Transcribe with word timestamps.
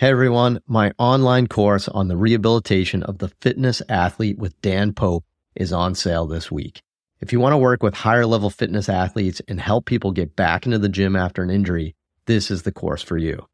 Hey 0.00 0.08
everyone, 0.08 0.62
my 0.66 0.92
online 0.96 1.46
course 1.46 1.86
on 1.86 2.08
the 2.08 2.16
rehabilitation 2.16 3.02
of 3.02 3.18
the 3.18 3.28
fitness 3.42 3.82
athlete 3.86 4.38
with 4.38 4.58
Dan 4.62 4.94
Pope 4.94 5.26
is 5.54 5.74
on 5.74 5.94
sale 5.94 6.26
this 6.26 6.50
week. 6.50 6.80
If 7.20 7.34
you 7.34 7.38
want 7.38 7.52
to 7.52 7.58
work 7.58 7.82
with 7.82 7.92
higher 7.92 8.24
level 8.24 8.48
fitness 8.48 8.88
athletes 8.88 9.42
and 9.46 9.60
help 9.60 9.84
people 9.84 10.10
get 10.12 10.34
back 10.34 10.64
into 10.64 10.78
the 10.78 10.88
gym 10.88 11.16
after 11.16 11.42
an 11.42 11.50
injury, 11.50 11.96
this 12.24 12.50
is 12.50 12.62
the 12.62 12.72
course 12.72 13.02
for 13.02 13.18
you. 13.18 13.46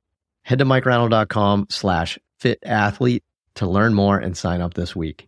Head 0.42 0.60
to 0.60 0.64
mikereinold.com 0.64 1.66
slash 1.68 2.16
fit 2.38 2.60
athlete 2.64 3.24
to 3.56 3.66
learn 3.66 3.92
more 3.92 4.16
and 4.16 4.36
sign 4.36 4.60
up 4.60 4.74
this 4.74 4.94
week. 4.94 5.26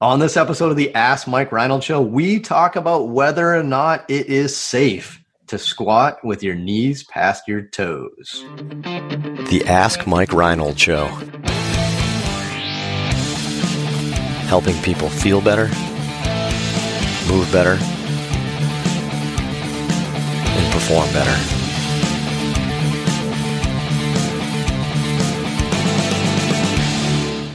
On 0.00 0.20
this 0.20 0.36
episode 0.36 0.70
of 0.70 0.76
the 0.76 0.94
Ask 0.94 1.26
Mike 1.26 1.50
Reinold 1.50 1.82
Show, 1.82 2.00
we 2.00 2.38
talk 2.38 2.76
about 2.76 3.08
whether 3.08 3.52
or 3.52 3.64
not 3.64 4.08
it 4.08 4.26
is 4.26 4.56
safe 4.56 5.23
to 5.46 5.58
squat 5.58 6.24
with 6.24 6.42
your 6.42 6.54
knees 6.54 7.04
past 7.04 7.46
your 7.46 7.62
toes. 7.62 8.44
The 9.50 9.62
Ask 9.66 10.06
Mike 10.06 10.32
Reinold 10.32 10.78
Show. 10.78 11.06
Helping 14.48 14.76
people 14.82 15.08
feel 15.08 15.40
better, 15.40 15.66
move 17.28 17.50
better, 17.52 17.76
and 20.56 20.72
perform 20.72 21.12
better. 21.12 21.54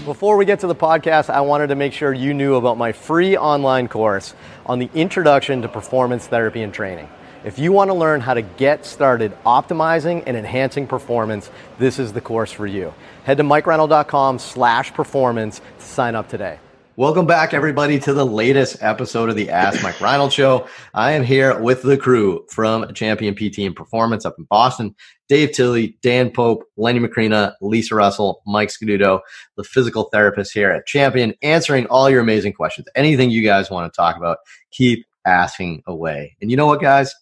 Before 0.05 0.38
we 0.38 0.45
get 0.45 0.59
to 0.59 0.67
the 0.67 0.75
podcast, 0.75 1.30
I 1.30 1.41
wanted 1.41 1.67
to 1.67 1.75
make 1.75 1.94
sure 1.94 2.13
you 2.13 2.33
knew 2.33 2.55
about 2.55 2.77
my 2.77 2.91
free 2.91 3.38
online 3.38 3.88
course 3.88 4.33
on 4.66 4.80
the 4.80 4.89
introduction 4.94 5.61
to 5.61 5.69
performance 5.69 6.27
therapy 6.27 6.61
and 6.61 6.73
training. 6.73 7.08
If 7.45 7.57
you 7.57 7.71
want 7.71 7.89
to 7.89 7.93
learn 7.93 8.20
how 8.20 8.34
to 8.34 8.41
get 8.41 8.85
started 8.85 9.31
optimizing 9.45 10.23
and 10.27 10.35
enhancing 10.35 10.85
performance, 10.85 11.49
this 11.77 11.97
is 11.97 12.11
the 12.11 12.20
course 12.20 12.52
for 12.52 12.67
you. 12.67 12.93
Head 13.23 13.38
to 13.38 13.43
mikereinold.com 13.43 14.39
slash 14.39 14.93
performance 14.93 15.61
to 15.80 15.85
sign 15.85 16.16
up 16.16 16.27
today. 16.27 16.59
Welcome 16.97 17.25
back, 17.25 17.53
everybody, 17.53 17.97
to 18.02 18.11
the 18.14 18.25
latest 18.25 18.83
episode 18.83 19.30
of 19.30 19.38
the 19.38 19.52
Ask 19.52 19.81
Mike 19.81 20.02
Reinold 20.02 20.33
Show. 20.33 20.67
I 20.94 21.14
am 21.14 21.23
here 21.23 21.58
with 21.58 21.81
the 21.81 21.95
crew 21.97 22.45
from 22.49 22.94
Champion 22.94 23.36
PT 23.36 23.59
and 23.59 23.73
Performance 23.73 24.25
up 24.25 24.36
in 24.38 24.44
Boston. 24.44 24.94
Dave 25.30 25.53
Tilley, 25.53 25.97
Dan 26.02 26.31
Pope, 26.31 26.66
Lenny 26.75 26.99
Macrina, 26.99 27.53
Lisa 27.61 27.95
Russell, 27.95 28.42
Mike 28.45 28.67
Scaduto, 28.67 29.21
the 29.55 29.64
physical 29.64 30.09
therapist 30.11 30.53
here 30.53 30.71
at 30.71 30.86
Champion, 30.86 31.33
answering 31.42 31.86
all 31.86 32.09
your 32.09 32.19
amazing 32.19 32.52
questions. 32.52 32.88
Anything 32.95 33.30
you 33.30 33.44
guys 33.44 33.71
want 33.71 33.89
to 33.89 33.95
talk 33.95 34.17
about, 34.17 34.39
keep 34.71 35.05
asking 35.25 35.83
away. 35.88 36.36
And 36.42 36.52
you 36.52 36.58
know 36.58 36.66
what, 36.66 36.81
guys? 36.81 37.16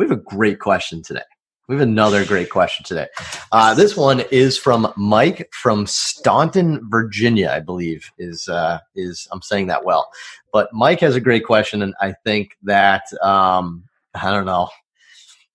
We 0.00 0.06
have 0.06 0.18
a 0.18 0.22
great 0.22 0.60
question 0.60 1.02
today. 1.02 1.20
We 1.68 1.74
have 1.74 1.82
another 1.82 2.24
great 2.24 2.48
question 2.48 2.86
today. 2.86 3.08
Uh, 3.52 3.74
this 3.74 3.98
one 3.98 4.22
is 4.30 4.56
from 4.56 4.90
Mike 4.96 5.52
from 5.52 5.86
Staunton, 5.86 6.80
Virginia, 6.88 7.50
I 7.54 7.60
believe 7.60 8.10
is 8.16 8.48
uh, 8.48 8.78
is 8.96 9.28
I'm 9.30 9.42
saying 9.42 9.66
that 9.66 9.84
well. 9.84 10.10
But 10.54 10.72
Mike 10.72 11.00
has 11.00 11.16
a 11.16 11.20
great 11.20 11.44
question, 11.44 11.82
and 11.82 11.94
I 12.00 12.14
think 12.24 12.56
that 12.62 13.02
um, 13.22 13.84
I 14.14 14.30
don't 14.30 14.46
know. 14.46 14.70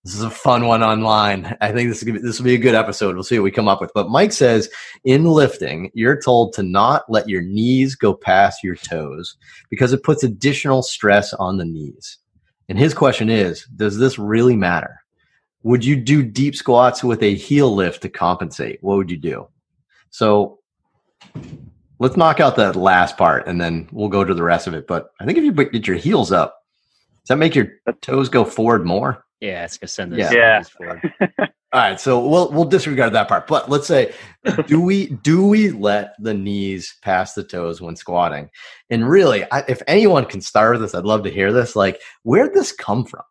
This 0.04 0.14
is 0.14 0.22
a 0.22 0.30
fun 0.30 0.66
one 0.66 0.84
online. 0.84 1.56
I 1.60 1.72
think 1.72 1.88
this 1.88 1.98
is 1.98 2.04
be, 2.04 2.12
this 2.12 2.38
will 2.38 2.44
be 2.44 2.54
a 2.54 2.58
good 2.58 2.76
episode. 2.76 3.16
We'll 3.16 3.24
see 3.24 3.40
what 3.40 3.44
we 3.44 3.50
come 3.50 3.66
up 3.66 3.80
with. 3.80 3.90
But 3.94 4.10
Mike 4.10 4.30
says 4.30 4.70
in 5.02 5.24
lifting, 5.24 5.90
you're 5.92 6.22
told 6.22 6.52
to 6.52 6.62
not 6.62 7.02
let 7.10 7.28
your 7.28 7.42
knees 7.42 7.96
go 7.96 8.14
past 8.14 8.62
your 8.62 8.76
toes 8.76 9.36
because 9.70 9.92
it 9.92 10.04
puts 10.04 10.22
additional 10.22 10.84
stress 10.84 11.34
on 11.34 11.56
the 11.56 11.64
knees. 11.64 12.18
And 12.68 12.78
his 12.78 12.94
question 12.94 13.30
is, 13.30 13.64
does 13.66 13.98
this 13.98 14.18
really 14.18 14.56
matter? 14.56 15.00
Would 15.62 15.84
you 15.84 15.96
do 15.96 16.22
deep 16.22 16.54
squats 16.56 17.02
with 17.02 17.22
a 17.22 17.34
heel 17.34 17.74
lift 17.74 18.02
to 18.02 18.08
compensate? 18.08 18.82
What 18.82 18.96
would 18.96 19.10
you 19.10 19.16
do? 19.16 19.48
So 20.10 20.58
let's 21.98 22.16
knock 22.16 22.40
out 22.40 22.56
that 22.56 22.76
last 22.76 23.16
part 23.16 23.46
and 23.46 23.60
then 23.60 23.88
we'll 23.92 24.08
go 24.08 24.24
to 24.24 24.34
the 24.34 24.42
rest 24.42 24.66
of 24.66 24.74
it. 24.74 24.86
But 24.86 25.10
I 25.20 25.24
think 25.24 25.38
if 25.38 25.44
you 25.44 25.52
get 25.52 25.86
your 25.86 25.96
heels 25.96 26.32
up, 26.32 26.62
does 27.22 27.28
that 27.28 27.36
make 27.36 27.54
your 27.54 27.68
toes 28.00 28.28
go 28.28 28.44
forward 28.44 28.84
more? 28.86 29.24
Yeah, 29.40 29.64
it's 29.64 29.78
gonna 29.78 29.88
send 29.88 30.16
Yeah. 30.16 30.32
Yeah. 30.32 30.62
forward. 30.62 31.12
All 31.72 31.80
right, 31.80 32.00
so 32.00 32.24
we'll 32.26 32.50
we'll 32.52 32.64
disregard 32.64 33.12
that 33.14 33.28
part. 33.28 33.48
But 33.48 33.68
let's 33.68 33.88
say, 33.88 34.14
do 34.66 34.80
we 34.80 35.08
do 35.08 35.46
we 35.46 35.70
let 35.70 36.14
the 36.20 36.32
knees 36.32 36.96
pass 37.02 37.34
the 37.34 37.42
toes 37.42 37.80
when 37.80 37.96
squatting? 37.96 38.50
And 38.88 39.08
really, 39.08 39.44
I, 39.50 39.64
if 39.68 39.82
anyone 39.88 40.26
can 40.26 40.40
start 40.40 40.72
with 40.72 40.82
this, 40.82 40.94
I'd 40.94 41.04
love 41.04 41.24
to 41.24 41.30
hear 41.30 41.52
this. 41.52 41.74
Like, 41.74 42.00
where'd 42.22 42.54
this 42.54 42.72
come 42.72 43.04
from? 43.04 43.22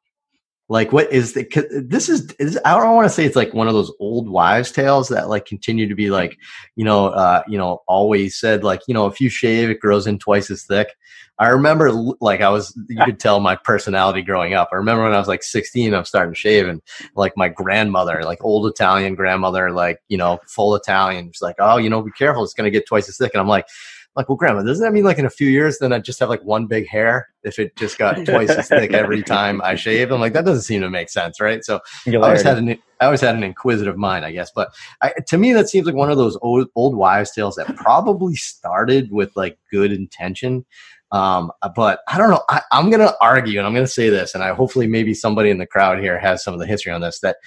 Like, 0.67 0.91
what 0.91 1.11
is 1.11 1.33
the? 1.33 1.45
This 1.87 2.09
is, 2.09 2.31
is 2.39 2.59
I 2.65 2.75
don't 2.75 2.95
want 2.95 3.05
to 3.05 3.13
say 3.13 3.23
it's 3.23 3.35
like 3.35 3.53
one 3.53 3.67
of 3.67 3.75
those 3.75 3.91
old 3.99 4.27
wives' 4.27 4.71
tales 4.71 5.09
that 5.09 5.29
like 5.29 5.45
continue 5.45 5.87
to 5.87 5.95
be 5.95 6.09
like, 6.09 6.37
you 6.75 6.83
know, 6.83 7.09
uh, 7.09 7.43
you 7.47 7.57
know, 7.57 7.83
always 7.87 8.39
said 8.39 8.63
like, 8.63 8.81
you 8.87 8.93
know, 8.93 9.05
if 9.05 9.21
you 9.21 9.29
shave, 9.29 9.69
it 9.69 9.79
grows 9.79 10.07
in 10.07 10.17
twice 10.17 10.49
as 10.49 10.63
thick. 10.63 10.95
I 11.37 11.49
remember 11.49 11.91
like 12.21 12.41
I 12.41 12.49
was, 12.49 12.77
you 12.87 13.03
could 13.03 13.19
tell 13.19 13.41
my 13.41 13.57
personality 13.57 14.21
growing 14.21 14.53
up. 14.53 14.69
I 14.71 14.77
remember 14.77 15.03
when 15.03 15.13
I 15.13 15.19
was 15.19 15.27
like 15.27 15.43
16, 15.43 15.93
I'm 15.93 16.05
starting 16.05 16.33
to 16.33 16.39
shave 16.39 16.67
and 16.67 16.81
like 17.15 17.33
my 17.35 17.49
grandmother, 17.49 18.23
like 18.23 18.43
old 18.43 18.65
Italian 18.67 19.15
grandmother, 19.15 19.71
like, 19.71 19.99
you 20.07 20.17
know, 20.17 20.39
full 20.47 20.75
Italian. 20.75 21.31
She's 21.33 21.41
like, 21.41 21.57
oh, 21.59 21.75
you 21.75 21.89
know, 21.89 22.01
be 22.01 22.11
careful. 22.11 22.43
It's 22.43 22.53
going 22.53 22.71
to 22.71 22.71
get 22.71 22.87
twice 22.87 23.09
as 23.09 23.17
thick. 23.17 23.33
And 23.33 23.41
I'm 23.41 23.49
like, 23.49 23.67
like, 24.15 24.29
well, 24.29 24.37
grandma, 24.37 24.63
doesn't 24.63 24.83
that 24.83 24.93
mean 24.93 25.03
like 25.03 25.17
in 25.17 25.25
a 25.25 25.29
few 25.29 25.49
years, 25.49 25.79
then 25.79 25.91
I 25.91 25.99
just 25.99 26.19
have 26.19 26.29
like 26.29 26.43
one 26.43 26.67
big 26.67 26.87
hair 26.87 27.27
if 27.43 27.59
it 27.59 27.75
just 27.75 27.97
got 27.97 28.25
twice 28.25 28.49
as 28.49 28.69
thick 28.69 28.93
every 28.93 29.21
time 29.21 29.61
I 29.61 29.75
shave? 29.75 30.11
I'm 30.11 30.21
like, 30.21 30.33
that 30.33 30.45
doesn't 30.45 30.63
seem 30.63 30.81
to 30.81 30.89
make 30.89 31.09
sense, 31.09 31.41
right? 31.41 31.63
So 31.65 31.81
I 32.07 32.15
always 32.15 32.41
had 32.41 32.57
an 32.57 32.77
I 33.01 33.05
always 33.05 33.19
had 33.19 33.35
an 33.35 33.43
inquisitive 33.43 33.97
mind, 33.97 34.23
I 34.23 34.31
guess. 34.31 34.51
But 34.55 34.73
I, 35.01 35.13
to 35.27 35.37
me, 35.37 35.51
that 35.53 35.67
seems 35.67 35.85
like 35.85 35.95
one 35.95 36.09
of 36.09 36.17
those 36.17 36.37
old 36.41 36.67
old 36.75 36.95
wives' 36.95 37.31
tales 37.31 37.55
that 37.55 37.75
probably 37.75 38.35
started 38.35 39.11
with 39.11 39.35
like 39.35 39.57
good 39.69 39.91
intention. 39.91 40.65
Um, 41.11 41.51
but 41.75 41.99
I 42.07 42.17
don't 42.17 42.29
know. 42.29 42.43
I, 42.49 42.61
I'm 42.71 42.89
going 42.89 42.99
to 42.99 43.15
argue, 43.21 43.59
and 43.59 43.67
I'm 43.67 43.73
going 43.73 43.85
to 43.85 43.91
say 43.91 44.09
this, 44.09 44.33
and 44.33 44.43
I 44.43 44.53
hopefully 44.53 44.87
maybe 44.87 45.13
somebody 45.13 45.49
in 45.49 45.59
the 45.59 45.67
crowd 45.67 45.99
here 45.99 46.17
has 46.19 46.43
some 46.43 46.53
of 46.53 46.59
the 46.59 46.65
history 46.65 46.91
on 46.91 47.01
this. 47.01 47.19
That 47.19 47.37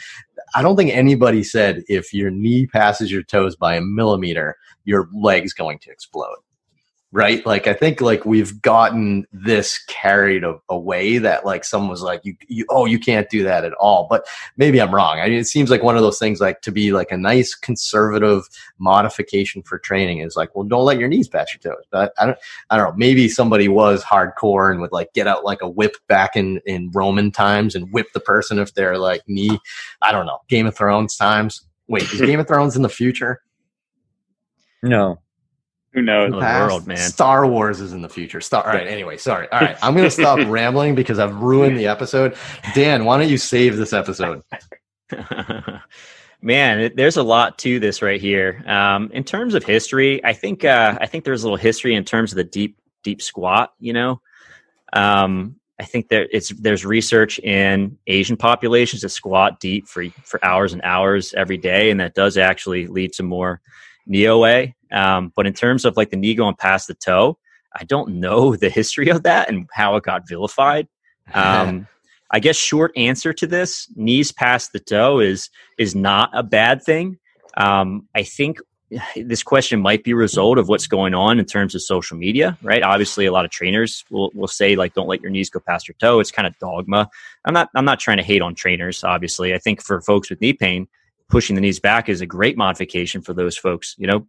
I 0.55 0.61
don't 0.61 0.77
think 0.77 0.91
anybody 0.93 1.43
said 1.43 1.83
if 1.89 2.13
your 2.13 2.31
knee 2.31 2.67
passes 2.67 3.11
your 3.11 3.23
toes 3.23 3.57
by 3.57 3.75
a 3.75 3.81
millimeter, 3.81 4.57
your 4.85 5.09
leg's 5.15 5.55
going 5.55 5.79
to 5.81 5.91
explode 5.91 6.37
right? 7.11 7.45
Like 7.47 7.67
i 7.67 7.73
think 7.73 8.01
like 8.01 8.25
we've 8.25 8.61
gotten 8.61 9.27
this 9.33 9.79
carried 9.85 10.45
away 10.69 11.19
that 11.19 11.45
like 11.45 11.65
someone 11.65 11.91
was 11.91 12.03
like 12.03 12.21
you, 12.25 12.37
you 12.49 12.67
oh 12.69 12.85
you 12.85 12.99
can't 12.99 13.29
do 13.31 13.45
that 13.45 13.65
at 13.65 13.73
all. 13.75 14.07
But 14.11 14.27
maybe 14.57 14.81
i'm 14.81 14.95
wrong. 14.95 15.21
I 15.21 15.29
mean 15.29 15.39
it 15.39 15.47
seems 15.47 15.71
like 15.71 15.83
one 15.83 15.97
of 15.97 16.03
those 16.03 16.19
things 16.19 16.41
like 16.41 16.61
to 16.63 16.73
be 16.73 16.93
like 16.93 17.11
a 17.11 17.17
nice 17.17 17.55
conservative 17.55 18.45
modification 18.79 19.63
for 19.63 19.79
training 19.79 20.19
is 20.19 20.37
like 20.37 20.55
well 20.55 20.65
don't 20.65 20.85
let 20.85 20.99
your 20.99 21.09
knees 21.09 21.29
pass 21.29 21.49
your 21.53 21.75
toes 21.75 21.85
but 21.91 22.13
i 22.19 22.27
don't 22.27 22.39
i 22.71 22.77
don't 22.77 22.91
know. 22.91 22.97
Maybe 22.97 23.29
somebody 23.29 23.69
was 23.69 24.03
hardcore 24.03 24.71
and 24.71 24.81
would 24.81 24.93
like 24.93 25.13
get 25.15 25.27
out 25.27 25.45
like 25.45 25.63
a 25.63 25.69
whip 25.69 25.97
back 26.09 26.37
in 26.37 26.61
in 26.67 26.91
roman 26.93 27.31
times 27.31 27.75
and 27.75 27.93
whip 27.93 28.09
the 28.13 28.21
person 28.21 28.59
if 28.59 28.75
they're 28.75 28.99
like 28.99 29.23
knee 29.27 29.59
i 30.03 30.13
don't 30.13 30.27
know 30.27 30.39
game 30.49 30.67
of 30.67 30.77
thrones 30.77 31.17
times. 31.17 31.63
Wait 31.89 32.03
is 32.03 32.21
game 32.21 32.41
of 32.41 32.47
thrones 32.49 32.77
in 32.77 32.83
the 32.83 32.89
future? 32.89 33.43
No. 34.83 35.21
Who 35.99 36.03
knows? 36.03 36.31
The 36.31 36.41
past. 36.41 36.71
world, 36.71 36.87
man. 36.87 36.97
Star 36.97 37.47
Wars 37.47 37.81
is 37.81 37.93
in 37.93 38.03
the 38.03 38.09
future. 38.09 38.41
Star. 38.41 38.65
All 38.65 38.73
right. 38.73 38.87
Anyway, 38.87 39.17
sorry. 39.17 39.49
All 39.51 39.61
right. 39.61 39.77
I'm 39.83 39.95
going 39.95 40.07
to 40.07 40.11
stop 40.11 40.39
rambling 40.47 40.95
because 40.95 41.19
I've 41.19 41.35
ruined 41.35 41.77
the 41.77 41.89
episode. 41.89 42.37
Dan, 42.75 43.05
why 43.05 43.19
don't 43.19 43.29
you 43.29 43.39
save 43.39 43.77
this 43.77 43.93
episode? 43.93 44.43
Man, 46.41 46.81
it, 46.81 46.97
there's 46.97 47.17
a 47.17 47.23
lot 47.25 47.59
to 47.59 47.81
this 47.81 48.01
right 48.01 48.21
here. 48.21 48.63
Um, 48.67 49.11
in 49.13 49.25
terms 49.25 49.55
of 49.55 49.65
history, 49.65 50.25
I 50.25 50.35
think 50.35 50.65
uh, 50.65 50.97
I 51.01 51.07
think 51.07 51.25
there's 51.25 51.43
a 51.43 51.47
little 51.47 51.57
history 51.57 51.97
in 51.97 52.05
terms 52.05 52.31
of 52.31 52.37
the 52.37 52.45
deep 52.45 52.79
deep 53.03 53.21
squat. 53.21 53.73
You 53.81 53.93
know, 53.93 54.21
um, 54.93 55.57
I 55.81 55.85
think 55.85 56.11
there 56.11 56.29
it's 56.31 56.51
there's 56.51 56.85
research 56.85 57.41
in 57.41 57.99
Asian 58.07 58.37
populations 58.37 59.03
that 59.03 59.09
squat 59.09 59.59
deep 59.59 59.89
for 59.89 60.05
for 60.23 60.45
hours 60.45 60.73
and 60.73 60.81
hours 60.85 61.35
every 61.35 61.57
day, 61.57 61.91
and 61.91 61.99
that 61.99 62.15
does 62.15 62.37
actually 62.37 62.87
lead 62.87 63.15
to 63.15 63.25
more 63.25 63.61
knee 64.07 64.29
OA. 64.29 64.75
Um, 64.93 65.33
but 65.35 65.47
in 65.47 65.53
terms 65.53 65.85
of 65.85 65.97
like 65.97 66.11
the 66.11 66.17
knee 66.17 66.35
going 66.35 66.57
past 66.57 66.89
the 66.89 66.95
toe, 66.95 67.39
I 67.75 67.85
don't 67.85 68.21
know 68.21 68.57
the 68.57 68.71
history 68.71 69.09
of 69.09 69.23
that 69.25 69.49
and 69.49 69.69
how 69.73 69.97
it 69.97 70.05
got 70.05 70.29
vilified. 70.29 70.89
Um, 71.35 71.87
I 72.31 72.41
guess 72.41 72.57
short 72.57 72.91
answer 72.97 73.35
to 73.35 73.47
this: 73.47 73.87
knees 73.97 74.33
past 74.33 74.73
the 74.73 74.81
toe 74.81 75.21
is 75.21 75.51
is 75.79 75.95
not 75.95 76.31
a 76.33 76.43
bad 76.43 76.83
thing. 76.83 77.19
Um, 77.59 78.09
I 78.15 78.23
think 78.23 78.61
this 79.17 79.43
question 79.43 79.81
might 79.81 80.05
be 80.05 80.13
a 80.13 80.17
result 80.17 80.59
of 80.59 80.69
what's 80.69 80.87
going 80.87 81.15
on 81.15 81.39
in 81.39 81.45
terms 81.45 81.75
of 81.75 81.83
social 81.83 82.17
media, 82.17 82.59
right? 82.63 82.83
Obviously, 82.83 83.27
a 83.27 83.33
lot 83.33 83.45
of 83.45 83.51
trainers 83.51 84.05
will, 84.11 84.31
will 84.35 84.49
say 84.49 84.77
like, 84.77 84.95
"Don't 84.95 85.09
let 85.09 85.21
your 85.21 85.31
knees 85.31 85.51
go 85.51 85.61
past 85.61 85.89
your 85.89 85.97
toe." 86.01 86.21
It's 86.21 86.31
kind 86.31 86.47
of 86.47 86.59
dogma. 86.59 87.09
I'm 87.45 87.55
not 87.55 87.69
I'm 87.75 87.85
not 87.85 88.01
trying 88.01 88.19
to 88.19 88.23
hate 88.23 88.43
on 88.43 88.55
trainers. 88.55 89.05
Obviously, 89.05 89.55
I 89.55 89.59
think 89.59 89.83
for 89.83 90.01
folks 90.01 90.31
with 90.31 90.41
knee 90.41 90.53
pain, 90.53 90.89
pushing 91.29 91.55
the 91.55 91.61
knees 91.61 91.81
back 91.81 92.09
is 92.09 92.21
a 92.21 92.27
great 92.27 92.57
modification 92.57 93.23
for 93.23 93.35
those 93.35 93.57
folks. 93.57 93.95
You 93.99 94.07
know, 94.07 94.27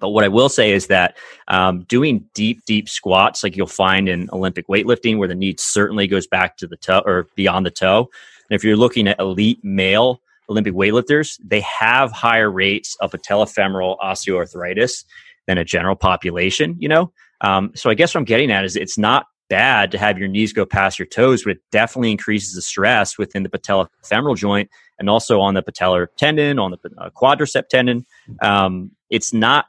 but 0.00 0.10
what 0.10 0.24
I 0.24 0.28
will 0.28 0.48
say 0.48 0.72
is 0.72 0.88
that 0.88 1.16
um, 1.48 1.82
doing 1.84 2.24
deep, 2.34 2.64
deep 2.64 2.88
squats, 2.88 3.44
like 3.44 3.56
you'll 3.56 3.66
find 3.66 4.08
in 4.08 4.28
Olympic 4.32 4.66
weightlifting, 4.66 5.18
where 5.18 5.28
the 5.28 5.34
knee 5.34 5.54
certainly 5.58 6.06
goes 6.06 6.26
back 6.26 6.56
to 6.56 6.66
the 6.66 6.76
toe 6.76 7.02
or 7.04 7.28
beyond 7.36 7.66
the 7.66 7.70
toe. 7.70 8.08
And 8.48 8.56
if 8.56 8.64
you're 8.64 8.76
looking 8.76 9.06
at 9.06 9.20
elite 9.20 9.60
male 9.62 10.20
Olympic 10.48 10.74
weightlifters, 10.74 11.38
they 11.44 11.60
have 11.60 12.10
higher 12.10 12.50
rates 12.50 12.96
of 13.00 13.12
patellofemoral 13.12 13.98
osteoarthritis 13.98 15.04
than 15.46 15.58
a 15.58 15.64
general 15.64 15.96
population, 15.96 16.76
you 16.78 16.88
know? 16.88 17.12
Um, 17.42 17.72
so 17.74 17.90
I 17.90 17.94
guess 17.94 18.14
what 18.14 18.20
I'm 18.20 18.24
getting 18.24 18.50
at 18.50 18.64
is 18.64 18.76
it's 18.76 18.98
not 18.98 19.26
bad 19.48 19.90
to 19.90 19.98
have 19.98 20.18
your 20.18 20.28
knees 20.28 20.52
go 20.52 20.64
past 20.64 20.98
your 20.98 21.06
toes, 21.06 21.44
but 21.44 21.52
it 21.52 21.62
definitely 21.70 22.10
increases 22.10 22.54
the 22.54 22.62
stress 22.62 23.18
within 23.18 23.42
the 23.42 23.48
patellofemoral 23.48 24.36
joint 24.36 24.70
and 24.98 25.10
also 25.10 25.40
on 25.40 25.54
the 25.54 25.62
patellar 25.62 26.06
tendon, 26.16 26.58
on 26.58 26.70
the 26.70 26.78
uh, 26.98 27.10
quadricep 27.10 27.68
tendon. 27.68 28.06
Um, 28.40 28.92
it's 29.08 29.32
not 29.32 29.66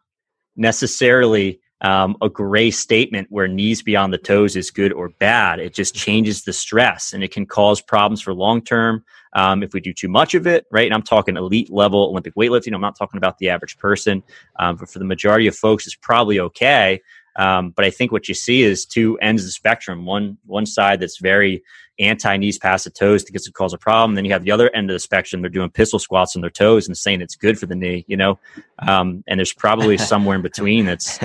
necessarily 0.55 1.59
um, 1.81 2.15
a 2.21 2.29
gray 2.29 2.69
statement 2.69 3.27
where 3.31 3.47
knees 3.47 3.81
beyond 3.81 4.13
the 4.13 4.17
toes 4.17 4.55
is 4.55 4.69
good 4.69 4.93
or 4.93 5.09
bad. 5.09 5.59
It 5.59 5.73
just 5.73 5.95
changes 5.95 6.43
the 6.43 6.53
stress 6.53 7.13
and 7.13 7.23
it 7.23 7.31
can 7.31 7.45
cause 7.45 7.81
problems 7.81 8.21
for 8.21 8.33
long 8.33 8.61
term 8.61 9.03
um, 9.33 9.63
if 9.63 9.73
we 9.73 9.79
do 9.79 9.93
too 9.93 10.09
much 10.09 10.35
of 10.35 10.45
it, 10.45 10.65
right? 10.71 10.85
And 10.85 10.93
I'm 10.93 11.01
talking 11.01 11.37
elite 11.37 11.71
level 11.71 12.09
Olympic 12.09 12.35
weightlifting. 12.35 12.73
I'm 12.73 12.81
not 12.81 12.97
talking 12.97 13.17
about 13.17 13.39
the 13.39 13.49
average 13.49 13.77
person. 13.77 14.21
Um, 14.59 14.75
but 14.75 14.89
for 14.89 14.99
the 14.99 15.05
majority 15.05 15.47
of 15.47 15.55
folks, 15.55 15.87
it's 15.87 15.95
probably 15.95 16.39
okay. 16.39 17.01
Um, 17.37 17.71
but 17.71 17.85
I 17.85 17.89
think 17.89 18.11
what 18.11 18.27
you 18.27 18.33
see 18.33 18.61
is 18.61 18.85
two 18.85 19.17
ends 19.19 19.41
of 19.41 19.47
the 19.47 19.51
spectrum. 19.51 20.05
One 20.05 20.37
one 20.45 20.65
side 20.65 20.99
that's 20.99 21.17
very 21.17 21.63
anti 22.01 22.37
knees 22.37 22.57
past 22.57 22.83
the 22.83 22.89
toes 22.89 23.23
because 23.23 23.47
it 23.47 23.53
cause 23.53 23.73
a 23.73 23.77
problem. 23.77 24.15
Then 24.15 24.25
you 24.25 24.31
have 24.31 24.43
the 24.43 24.51
other 24.51 24.73
end 24.75 24.89
of 24.89 24.95
the 24.95 24.99
spectrum. 24.99 25.41
They're 25.41 25.49
doing 25.49 25.69
pistol 25.69 25.99
squats 25.99 26.35
on 26.35 26.41
their 26.41 26.49
toes 26.49 26.87
and 26.87 26.97
saying 26.97 27.21
it's 27.21 27.35
good 27.35 27.59
for 27.59 27.65
the 27.65 27.75
knee. 27.75 28.05
You 28.07 28.17
know, 28.17 28.39
um, 28.79 29.23
and 29.27 29.39
there's 29.39 29.53
probably 29.53 29.97
somewhere 30.11 30.35
in 30.35 30.41
between 30.41 30.85
that's 30.85 31.19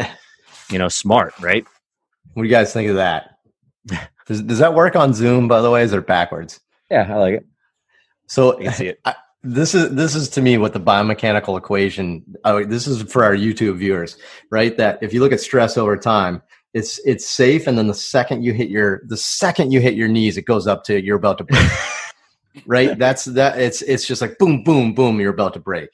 you 0.70 0.78
know 0.78 0.88
smart, 0.88 1.38
right? 1.40 1.66
What 2.34 2.42
do 2.42 2.48
you 2.48 2.54
guys 2.54 2.72
think 2.72 2.90
of 2.90 2.96
that? 2.96 3.38
Does, 4.26 4.42
does 4.42 4.58
that 4.58 4.74
work 4.74 4.96
on 4.96 5.14
Zoom? 5.14 5.48
By 5.48 5.62
the 5.62 5.70
way, 5.70 5.82
is 5.82 5.92
it 5.92 6.06
backwards? 6.06 6.60
Yeah, 6.90 7.06
I 7.08 7.16
like 7.16 7.34
it. 7.34 7.46
So 8.26 8.58
it. 8.58 9.00
I, 9.04 9.14
this 9.42 9.74
is 9.74 9.94
this 9.94 10.14
is 10.14 10.28
to 10.30 10.42
me 10.42 10.58
what 10.58 10.72
the 10.72 10.80
biomechanical 10.80 11.56
equation. 11.56 12.24
Oh, 12.44 12.64
this 12.64 12.86
is 12.86 13.02
for 13.02 13.22
our 13.24 13.36
YouTube 13.36 13.76
viewers, 13.76 14.18
right? 14.50 14.76
That 14.76 14.98
if 15.02 15.14
you 15.14 15.20
look 15.20 15.32
at 15.32 15.40
stress 15.40 15.78
over 15.78 15.96
time, 15.96 16.42
it's 16.76 16.98
it's 17.06 17.26
safe, 17.26 17.66
and 17.66 17.78
then 17.78 17.86
the 17.86 17.94
second 17.94 18.44
you 18.44 18.52
hit 18.52 18.68
your 18.68 19.00
the 19.06 19.16
second 19.16 19.72
you 19.72 19.80
hit 19.80 19.94
your 19.94 20.08
knees, 20.08 20.36
it 20.36 20.42
goes 20.42 20.66
up 20.66 20.84
to 20.84 21.02
you're 21.02 21.16
about 21.16 21.38
to 21.38 21.44
break. 21.44 21.70
right? 22.66 22.98
That's 22.98 23.24
that. 23.24 23.58
It's 23.58 23.80
it's 23.80 24.06
just 24.06 24.20
like 24.20 24.36
boom, 24.36 24.62
boom, 24.62 24.92
boom. 24.92 25.18
You're 25.18 25.32
about 25.32 25.54
to 25.54 25.60
break. 25.60 25.88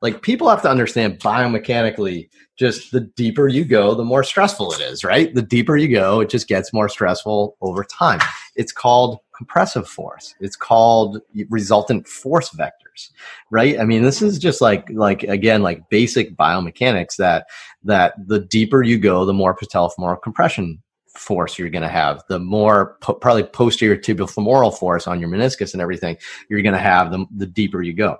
Like 0.00 0.22
people 0.22 0.48
have 0.48 0.62
to 0.62 0.70
understand 0.70 1.20
biomechanically. 1.20 2.30
Just 2.58 2.92
the 2.92 3.00
deeper 3.00 3.46
you 3.46 3.66
go, 3.66 3.94
the 3.94 4.04
more 4.04 4.24
stressful 4.24 4.72
it 4.72 4.80
is. 4.80 5.04
Right? 5.04 5.34
The 5.34 5.42
deeper 5.42 5.76
you 5.76 5.88
go, 5.88 6.20
it 6.20 6.30
just 6.30 6.48
gets 6.48 6.72
more 6.72 6.88
stressful 6.88 7.58
over 7.60 7.84
time. 7.84 8.20
It's 8.56 8.72
called 8.72 9.18
compressive 9.36 9.88
force. 9.88 10.34
It's 10.40 10.56
called 10.56 11.20
resultant 11.48 12.06
force 12.06 12.50
vectors, 12.50 13.10
right? 13.50 13.78
I 13.80 13.84
mean, 13.84 14.02
this 14.02 14.22
is 14.22 14.38
just 14.38 14.60
like 14.60 14.88
like 14.90 15.22
again 15.24 15.62
like 15.62 15.88
basic 15.88 16.36
biomechanics 16.36 17.16
that 17.16 17.46
that 17.84 18.14
the 18.26 18.40
deeper 18.40 18.82
you 18.82 18.98
go, 18.98 19.24
the 19.24 19.32
more 19.32 19.56
patellofemoral 19.56 20.22
compression 20.22 20.82
force 21.08 21.58
you're 21.58 21.70
going 21.70 21.82
to 21.82 21.88
have, 21.88 22.22
the 22.28 22.38
more 22.38 22.96
po- 23.00 23.14
probably 23.14 23.42
posterior 23.42 23.96
tibial 23.96 24.30
femoral 24.30 24.70
force 24.70 25.06
on 25.06 25.20
your 25.20 25.28
meniscus 25.28 25.72
and 25.72 25.82
everything 25.82 26.16
you're 26.48 26.62
going 26.62 26.72
to 26.72 26.78
have, 26.78 27.10
the, 27.10 27.26
the 27.36 27.46
deeper 27.46 27.82
you 27.82 27.92
go. 27.92 28.16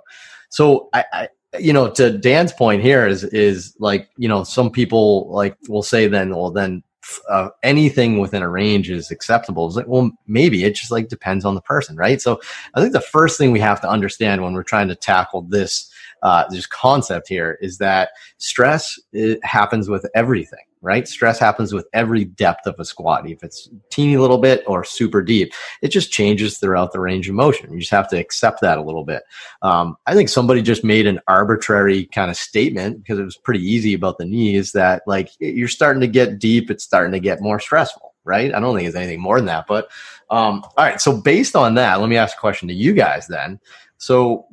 So 0.49 0.89
I, 0.93 1.05
I 1.11 1.29
you 1.59 1.73
know, 1.73 1.89
to 1.91 2.17
Dan's 2.17 2.51
point 2.51 2.81
here 2.81 3.07
is 3.07 3.23
is 3.25 3.75
like 3.79 4.09
you 4.17 4.27
know 4.27 4.43
some 4.43 4.71
people 4.71 5.29
like 5.31 5.55
will 5.69 5.83
say 5.83 6.07
then 6.07 6.35
well 6.35 6.51
then 6.51 6.83
uh, 7.29 7.49
anything 7.61 8.19
within 8.19 8.41
a 8.41 8.49
range 8.49 8.89
is 8.89 9.11
acceptable. 9.11 9.67
It's 9.67 9.75
like, 9.75 9.87
well, 9.87 10.11
maybe 10.27 10.63
it 10.63 10.75
just 10.75 10.91
like 10.91 11.09
depends 11.09 11.45
on 11.45 11.55
the 11.55 11.61
person, 11.61 11.95
right? 11.95 12.21
So 12.21 12.39
I 12.73 12.81
think 12.81 12.93
the 12.93 13.01
first 13.01 13.37
thing 13.37 13.51
we 13.51 13.59
have 13.59 13.81
to 13.81 13.89
understand 13.89 14.41
when 14.41 14.53
we're 14.53 14.63
trying 14.63 14.87
to 14.87 14.95
tackle 14.95 15.41
this 15.43 15.89
uh, 16.23 16.45
this 16.49 16.65
concept 16.65 17.27
here 17.27 17.57
is 17.61 17.77
that 17.77 18.09
stress 18.37 18.99
happens 19.43 19.89
with 19.89 20.05
everything 20.15 20.65
right? 20.83 21.07
Stress 21.07 21.39
happens 21.39 21.73
with 21.73 21.87
every 21.93 22.25
depth 22.25 22.67
of 22.67 22.75
a 22.77 22.83
squat, 22.83 23.27
if 23.27 23.41
it's 23.41 23.69
teeny 23.89 24.17
little 24.17 24.37
bit 24.37 24.63
or 24.67 24.83
super 24.83 25.21
deep. 25.21 25.53
It 25.81 25.87
just 25.87 26.11
changes 26.11 26.57
throughout 26.57 26.91
the 26.91 26.99
range 26.99 27.29
of 27.29 27.35
motion. 27.35 27.71
You 27.71 27.79
just 27.79 27.91
have 27.91 28.09
to 28.09 28.19
accept 28.19 28.59
that 28.61 28.77
a 28.77 28.83
little 28.83 29.05
bit. 29.05 29.23
Um, 29.61 29.95
I 30.05 30.13
think 30.13 30.27
somebody 30.27 30.61
just 30.61 30.83
made 30.83 31.07
an 31.07 31.21
arbitrary 31.27 32.05
kind 32.07 32.29
of 32.29 32.35
statement 32.35 33.01
because 33.01 33.17
it 33.17 33.23
was 33.23 33.37
pretty 33.37 33.61
easy 33.61 33.93
about 33.93 34.17
the 34.17 34.25
knees 34.25 34.73
that 34.73 35.03
like 35.07 35.29
you're 35.39 35.69
starting 35.69 36.01
to 36.01 36.07
get 36.07 36.37
deep, 36.37 36.69
it's 36.69 36.83
starting 36.83 37.13
to 37.13 37.19
get 37.19 37.41
more 37.41 37.61
stressful, 37.61 38.13
right? 38.25 38.53
I 38.53 38.59
don't 38.59 38.75
think 38.75 38.85
it's 38.85 38.97
anything 38.97 39.21
more 39.21 39.37
than 39.37 39.45
that. 39.45 39.67
But 39.67 39.85
um, 40.29 40.63
all 40.65 40.73
right, 40.77 40.99
so 40.99 41.15
based 41.15 41.55
on 41.55 41.75
that, 41.75 42.01
let 42.01 42.09
me 42.09 42.17
ask 42.17 42.35
a 42.35 42.41
question 42.41 42.67
to 42.67 42.73
you 42.73 42.91
guys 42.91 43.25
then. 43.27 43.57
So, 43.99 44.47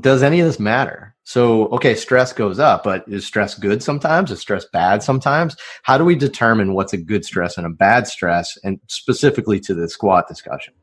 does 0.00 0.22
any 0.22 0.40
of 0.40 0.46
this 0.46 0.60
matter? 0.60 1.14
So, 1.24 1.66
okay, 1.68 1.94
stress 1.94 2.32
goes 2.32 2.58
up, 2.58 2.84
but 2.84 3.04
is 3.08 3.26
stress 3.26 3.54
good 3.54 3.82
sometimes? 3.82 4.30
Is 4.30 4.40
stress 4.40 4.66
bad 4.72 5.02
sometimes? 5.02 5.56
How 5.82 5.96
do 5.96 6.04
we 6.04 6.14
determine 6.14 6.74
what's 6.74 6.92
a 6.92 6.98
good 6.98 7.24
stress 7.24 7.56
and 7.56 7.66
a 7.66 7.70
bad 7.70 8.06
stress, 8.06 8.58
and 8.64 8.80
specifically 8.88 9.60
to 9.60 9.74
the 9.74 9.88
squat 9.88 10.28
discussion? 10.28 10.74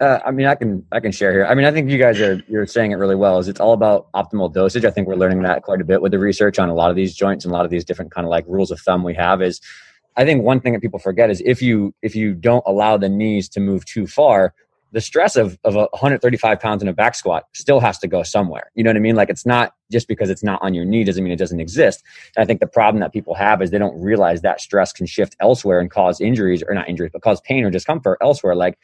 Uh, 0.00 0.18
I 0.26 0.32
mean, 0.32 0.46
I 0.46 0.56
can 0.56 0.84
I 0.90 1.00
can 1.00 1.12
share 1.12 1.32
here. 1.32 1.46
I 1.46 1.54
mean, 1.54 1.64
I 1.64 1.70
think 1.70 1.88
you 1.88 1.98
guys 1.98 2.20
are 2.20 2.42
you're 2.48 2.66
saying 2.66 2.90
it 2.90 2.96
really 2.96 3.14
well. 3.14 3.38
Is 3.38 3.48
it's 3.48 3.60
all 3.60 3.72
about 3.72 4.10
optimal 4.12 4.52
dosage. 4.52 4.84
I 4.84 4.90
think 4.90 5.06
we're 5.06 5.14
learning 5.14 5.42
that 5.42 5.62
quite 5.62 5.80
a 5.80 5.84
bit 5.84 6.02
with 6.02 6.12
the 6.12 6.18
research 6.18 6.58
on 6.58 6.68
a 6.68 6.74
lot 6.74 6.90
of 6.90 6.96
these 6.96 7.14
joints 7.14 7.44
and 7.44 7.52
a 7.52 7.56
lot 7.56 7.64
of 7.64 7.70
these 7.70 7.84
different 7.84 8.10
kind 8.10 8.26
of 8.26 8.30
like 8.30 8.44
rules 8.48 8.70
of 8.70 8.80
thumb 8.80 9.04
we 9.04 9.14
have. 9.14 9.40
Is 9.40 9.60
I 10.16 10.24
think 10.24 10.42
one 10.42 10.60
thing 10.60 10.72
that 10.72 10.82
people 10.82 10.98
forget 10.98 11.30
is 11.30 11.40
if 11.46 11.62
you 11.62 11.94
if 12.02 12.16
you 12.16 12.34
don't 12.34 12.64
allow 12.66 12.96
the 12.96 13.08
knees 13.08 13.48
to 13.50 13.60
move 13.60 13.84
too 13.84 14.08
far, 14.08 14.52
the 14.94 15.00
stress 15.00 15.34
of, 15.34 15.58
of 15.64 15.74
135 15.74 16.60
pounds 16.60 16.80
in 16.80 16.88
a 16.88 16.92
back 16.92 17.16
squat 17.16 17.48
still 17.52 17.80
has 17.80 17.98
to 17.98 18.06
go 18.06 18.22
somewhere. 18.22 18.70
You 18.76 18.84
know 18.84 18.90
what 18.90 18.96
I 18.96 19.00
mean? 19.00 19.16
Like 19.16 19.28
it's 19.28 19.44
not 19.44 19.74
just 19.90 20.06
because 20.06 20.30
it's 20.30 20.44
not 20.44 20.62
on 20.62 20.72
your 20.72 20.84
knee 20.84 21.02
doesn't 21.02 21.22
mean 21.22 21.32
it 21.32 21.38
doesn't 21.38 21.58
exist. 21.58 22.04
And 22.36 22.44
I 22.44 22.46
think 22.46 22.60
the 22.60 22.68
problem 22.68 23.00
that 23.00 23.12
people 23.12 23.34
have 23.34 23.60
is 23.60 23.72
they 23.72 23.78
don't 23.78 24.00
realize 24.00 24.42
that 24.42 24.60
stress 24.60 24.92
can 24.92 25.06
shift 25.06 25.34
elsewhere 25.40 25.80
and 25.80 25.90
cause 25.90 26.20
injuries 26.20 26.62
or 26.62 26.74
not 26.74 26.88
injuries, 26.88 27.10
but 27.12 27.22
cause 27.22 27.40
pain 27.40 27.64
or 27.64 27.70
discomfort 27.70 28.18
elsewhere. 28.22 28.54
Like 28.54 28.78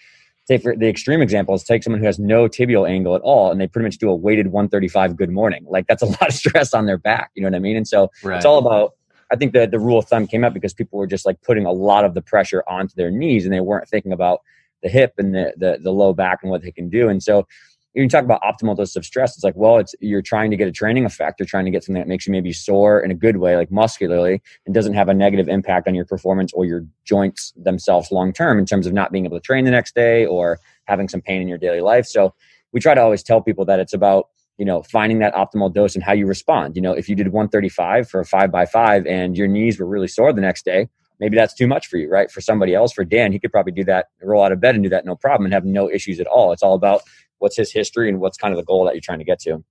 say 0.49 0.59
for 0.59 0.75
the 0.75 0.89
extreme 0.89 1.23
example 1.23 1.55
is 1.55 1.63
take 1.63 1.85
someone 1.85 2.01
who 2.01 2.07
has 2.07 2.19
no 2.19 2.49
tibial 2.49 2.91
angle 2.91 3.15
at 3.15 3.23
all 3.23 3.53
and 3.53 3.61
they 3.61 3.69
pretty 3.69 3.87
much 3.87 3.99
do 3.99 4.11
a 4.11 4.15
weighted 4.15 4.49
135 4.49 5.15
good 5.15 5.31
morning. 5.31 5.65
Like 5.69 5.87
that's 5.87 6.03
a 6.03 6.07
lot 6.21 6.29
of 6.29 6.35
stress 6.35 6.75
on 6.75 6.87
their 6.87 6.99
back. 6.99 7.31
You 7.37 7.43
know 7.43 7.47
what 7.47 7.55
I 7.55 7.61
mean? 7.61 7.77
And 7.77 7.87
so 7.87 8.11
right. 8.25 8.37
it's 8.37 8.45
all 8.45 8.59
about 8.59 8.95
I 9.31 9.37
think 9.37 9.53
that 9.53 9.71
the 9.71 9.79
rule 9.79 10.01
of 10.01 10.07
thumb 10.07 10.27
came 10.27 10.43
up 10.43 10.55
because 10.55 10.75
people 10.75 10.99
were 10.99 11.07
just 11.07 11.25
like 11.25 11.41
putting 11.43 11.67
a 11.67 11.71
lot 11.71 12.05
of 12.05 12.15
the 12.15 12.21
pressure 12.21 12.65
onto 12.67 12.97
their 12.97 13.13
knees 13.13 13.45
and 13.45 13.55
they 13.55 13.61
weren't 13.61 13.89
thinking 13.89 14.11
about 14.11 14.41
the 14.83 14.89
hip 14.89 15.15
and 15.19 15.35
the, 15.35 15.53
the, 15.57 15.79
the 15.83 15.91
low 15.91 16.13
back 16.13 16.41
and 16.43 16.51
what 16.51 16.63
they 16.63 16.73
can 16.73 16.89
do. 16.89 17.09
And 17.09 17.23
so 17.23 17.47
you 17.95 18.09
talk 18.09 18.25
about 18.25 18.41
optimal 18.43 18.77
dose 18.77 18.95
of 18.95 19.05
stress. 19.05 19.35
It's 19.35 19.43
like, 19.43 19.57
well, 19.57 19.79
it's 19.79 19.95
you're 20.01 20.23
trying 20.23 20.51
to 20.53 20.57
get 20.57 20.69
a 20.69 20.73
training 20.73 21.05
effect. 21.05 21.41
You're 21.41 21.47
trying 21.47 21.65
to 21.65 21.71
get 21.71 21.83
something 21.83 22.01
that 22.01 22.09
makes 22.09 22.27
you 22.27 22.33
maybe 22.33 22.53
sore 22.53 23.01
in 23.01 23.11
a 23.11 23.15
good 23.15 23.39
way, 23.39 23.57
like 23.57 23.71
muscularly, 23.73 24.41
and 24.65 24.75
doesn't 24.75 24.95
have 24.95 25.09
a 25.09 25.15
negative 25.15 25.49
impact 25.49 25.89
on 25.89 25.95
your 25.95 26.05
performance 26.05 26.53
or 26.53 26.65
your 26.65 26.85
joints 27.05 27.53
themselves 27.57 28.13
long 28.13 28.33
term 28.33 28.59
in 28.59 28.67
terms 28.67 28.87
of 28.87 28.93
not 28.93 29.11
being 29.11 29.25
able 29.25 29.37
to 29.37 29.43
train 29.43 29.65
the 29.65 29.71
next 29.73 29.95
day 29.95 30.25
or 30.25 30.61
having 30.85 31.09
some 31.09 31.21
pain 31.21 31.43
in 31.43 31.49
your 31.49 31.59
daily 31.59 31.81
life. 31.81 32.07
So 32.07 32.33
we 32.73 32.79
try 32.79 32.95
to 32.95 33.01
always 33.01 33.25
tell 33.25 33.41
people 33.41 33.65
that 33.65 33.81
it's 33.81 33.93
about 33.93 34.29
you 34.57 34.65
know 34.65 34.83
finding 34.83 35.19
that 35.19 35.35
optimal 35.35 35.73
dose 35.73 35.97
and 35.97 36.05
how 36.05 36.13
you 36.13 36.27
respond. 36.27 36.77
You 36.77 36.83
know, 36.83 36.93
if 36.93 37.09
you 37.09 37.17
did 37.17 37.29
135 37.29 38.09
for 38.09 38.21
a 38.21 38.25
five 38.25 38.53
by 38.53 38.67
five 38.67 39.05
and 39.07 39.37
your 39.37 39.49
knees 39.49 39.81
were 39.81 39.87
really 39.87 40.09
sore 40.09 40.33
the 40.33 40.41
next 40.41 40.65
day, 40.65 40.89
maybe 41.21 41.37
that's 41.37 41.55
too 41.55 41.69
much 41.69 41.87
for 41.87 41.99
you, 41.99 42.09
right? 42.09 42.31
For 42.31 42.41
somebody 42.41 42.75
else, 42.75 42.93
for 42.93 43.05
Dan, 43.05 43.31
he 43.33 43.39
could 43.39 43.53
probably 43.53 43.73
do 43.73 43.85
that, 43.85 44.07
roll 44.23 44.43
out 44.43 44.53
of 44.53 44.61
bed 44.61 44.75
and 44.75 44.83
do 44.83 44.91
that 44.91 45.05
no 45.05 45.15
problem 45.15 45.45
and 45.45 45.55
have 45.55 45.65
no 45.65 45.91
issues 45.91 46.19
at 46.19 46.27
all. 46.27 46.53
It's 46.53 46.63
all 46.63 46.75
about 46.75 47.03
what's 47.39 47.57
his 47.57 47.71
history 47.71 48.09
and 48.09 48.21
what's 48.21 48.37
kind 48.37 48.53
of 48.53 48.59
the 48.59 48.65
goal 48.65 48.85
that 48.87 48.95
you're 48.95 49.03
trying 49.03 49.19
to 49.19 49.25
get 49.25 49.39
to. 49.41 49.63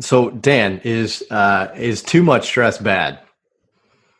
So, 0.00 0.30
Dan, 0.30 0.80
is 0.82 1.22
uh, 1.30 1.68
is 1.76 2.02
too 2.02 2.22
much 2.22 2.46
stress 2.46 2.78
bad? 2.78 3.20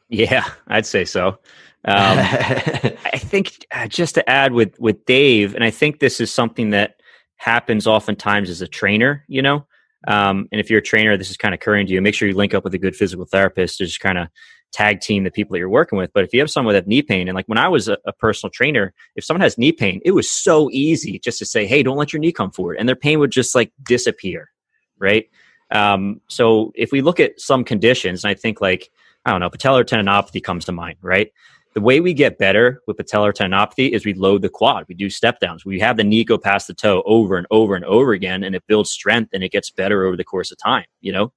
Yeah, 0.09 0.45
I'd 0.69 0.87
say 0.87 1.05
so. 1.05 1.29
Um, 1.29 1.37
I 1.87 3.19
think 3.19 3.67
uh, 3.73 3.89
just 3.89 4.15
to 4.15 4.31
add 4.31 4.53
with 4.53 4.79
with 4.79 5.05
Dave, 5.05 5.55
and 5.55 5.65
I 5.65 5.71
think 5.71 5.99
this 5.99 6.21
is 6.21 6.31
something 6.31 6.71
that 6.71 7.01
happens 7.37 7.89
oftentimes 7.89 8.51
as 8.51 8.61
a 8.61 8.69
trainer. 8.69 9.25
You 9.27 9.43
know, 9.43 9.67
um, 10.07 10.49
and 10.53 10.61
if 10.61 10.71
you're 10.71 10.79
a 10.79 10.83
trainer, 10.83 11.17
this 11.17 11.31
is 11.31 11.37
kind 11.37 11.53
of 11.53 11.59
occurring 11.59 11.89
to 11.89 11.93
you. 11.93 12.01
Make 12.01 12.15
sure 12.15 12.29
you 12.29 12.35
link 12.35 12.55
up 12.55 12.63
with 12.63 12.75
a 12.75 12.79
good 12.79 12.95
physical 12.95 13.25
therapist 13.25 13.79
to 13.79 13.87
just 13.87 14.01
kind 14.01 14.19
of 14.19 14.29
tag 14.75 15.01
team 15.01 15.23
the 15.23 15.31
people 15.31 15.55
that 15.55 15.61
you're 15.61 15.69
working 15.69 15.97
with. 15.97 16.13
But 16.13 16.25
if 16.25 16.35
you 16.35 16.41
have 16.41 16.51
someone 16.51 16.75
with 16.75 16.87
knee 16.87 17.01
pain, 17.01 17.29
and 17.29 17.37
like 17.37 17.47
when 17.47 17.59
I 17.59 17.69
was 17.69 17.89
a, 17.89 17.97
a, 18.05 18.13
personal 18.13 18.51
trainer, 18.51 18.93
if 19.15 19.25
someone 19.25 19.41
has 19.41 19.57
knee 19.57 19.73
pain, 19.73 20.01
it 20.05 20.11
was 20.11 20.29
so 20.29 20.69
easy 20.73 21.19
just 21.21 21.39
to 21.39 21.47
say, 21.47 21.67
"Hey, 21.67 21.83
don't 21.83 21.97
let 21.97 22.13
your 22.13 22.21
knee 22.21 22.33
come 22.33 22.51
forward," 22.51 22.77
and 22.79 22.89
their 22.89 22.97
pain 22.97 23.21
would 23.21 23.31
just 23.31 23.55
like 23.55 23.73
disappear, 23.85 24.51
right? 24.99 25.31
Um, 25.71 26.21
so 26.29 26.73
if 26.75 26.91
we 26.93 27.01
look 27.01 27.21
at 27.21 27.41
some 27.41 27.65
conditions, 27.65 28.25
and 28.25 28.31
I 28.31 28.35
think 28.35 28.61
like 28.61 28.91
I 29.25 29.31
don't 29.31 29.41
know, 29.41 29.49
patellar 29.49 29.85
tendinopathy 29.85 30.43
comes 30.43 30.65
to 30.67 30.73
mind, 30.73 30.99
right? 31.01 31.33
The 31.75 31.81
way 31.81 32.01
we 32.01 32.13
get 32.15 32.39
better 32.39 32.83
with 32.87 32.99
patellar 32.99 33.33
tendinopathy 33.33 33.91
is 33.91 34.05
we 34.05 34.15
load 34.15 34.43
the 34.43 34.49
quad. 34.49 34.85
We 34.89 34.95
do 34.95 35.09
step 35.09 35.41
downs. 35.41 35.65
We 35.65 35.81
have 35.81 35.97
the 35.97 36.05
knee 36.05 36.25
go 36.25 36.39
past 36.39 36.67
the 36.67 36.75
toe 36.75 37.03
over 37.07 37.37
and 37.37 37.47
over 37.51 37.75
and 37.75 37.85
over 37.85 38.13
again, 38.13 38.45
and 38.45 38.55
it 38.55 38.65
builds 38.67 38.91
strength 38.91 39.31
and 39.33 39.43
it 39.45 39.53
gets 39.53 39.71
better 39.71 40.05
over 40.05 40.17
the 40.17 40.25
course 40.25 40.51
of 40.51 40.59
time. 40.59 40.87
You 41.01 41.13
know, 41.13 41.33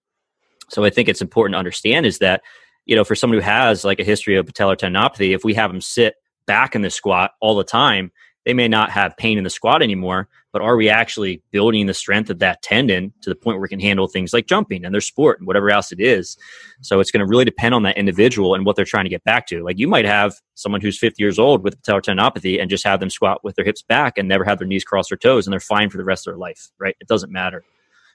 so 0.70 0.84
I 0.84 0.90
think 0.90 1.08
it's 1.08 1.22
important 1.22 1.54
to 1.54 1.60
understand 1.60 2.06
is 2.06 2.20
that 2.20 2.42
you 2.88 2.96
know, 2.96 3.04
for 3.04 3.16
someone 3.16 3.38
who 3.38 3.44
has 3.44 3.84
like 3.84 4.00
a 4.00 4.04
history 4.04 4.38
of 4.38 4.46
patellar 4.46 4.78
tendinopathy, 4.78 5.36
if 5.36 5.44
we 5.44 5.54
have 5.54 5.72
them 5.72 5.82
sit 5.82 6.16
back 6.48 6.74
in 6.74 6.82
the 6.82 6.90
squat 6.90 7.32
all 7.42 7.56
the 7.56 7.64
time, 7.64 8.12
they 8.46 8.54
may 8.54 8.70
not 8.70 8.90
have 8.92 9.18
pain 9.18 9.38
in 9.38 9.44
the 9.44 9.50
squat 9.50 9.84
anymore, 9.84 10.30
but 10.54 10.62
are 10.62 10.78
we 10.78 10.88
actually 10.88 11.44
building 11.52 11.86
the 11.86 11.94
strength 11.94 12.30
of 12.30 12.40
that 12.40 12.62
tendon 12.62 13.12
to 13.22 13.30
the 13.30 13.36
point 13.36 13.58
where 13.58 13.62
we 13.62 13.68
can 13.68 13.82
handle 13.82 14.08
things 14.08 14.32
like 14.32 14.48
jumping 14.48 14.86
and 14.86 14.94
their 14.94 15.02
sport 15.02 15.38
and 15.38 15.48
whatever 15.48 15.70
else 15.70 15.92
it 15.92 16.00
is? 16.00 16.38
So 16.80 17.02
it's 17.02 17.12
going 17.12 17.20
to 17.20 17.30
really 17.30 17.44
depend 17.44 17.76
on 17.76 17.84
that 17.84 17.98
individual 17.98 18.56
and 18.56 18.66
what 18.66 18.78
they're 18.78 18.86
trying 18.86 19.04
to 19.04 19.10
get 19.10 19.26
back 19.26 19.48
to. 19.48 19.62
Like 19.64 19.78
you 19.78 19.90
might 19.90 20.06
have 20.06 20.36
someone 20.56 20.80
who's 20.80 20.98
50 20.98 21.22
years 21.22 21.38
old 21.38 21.62
with 21.62 21.82
patellar 21.82 22.02
tendinopathy 22.02 22.62
and 22.62 22.70
just 22.70 22.86
have 22.86 23.02
them 23.02 23.10
squat 23.10 23.44
with 23.44 23.58
their 23.58 23.66
hips 23.66 23.82
back 23.82 24.18
and 24.18 24.30
never 24.30 24.46
have 24.46 24.60
their 24.60 24.68
knees 24.68 24.86
cross 24.86 25.10
their 25.10 25.18
toes 25.18 25.46
and 25.46 25.52
they're 25.52 25.60
fine 25.60 25.90
for 25.90 25.98
the 25.98 26.06
rest 26.06 26.26
of 26.26 26.32
their 26.32 26.40
life, 26.40 26.70
right? 26.80 26.96
It 27.02 27.10
doesn't 27.10 27.34
matter. 27.34 27.66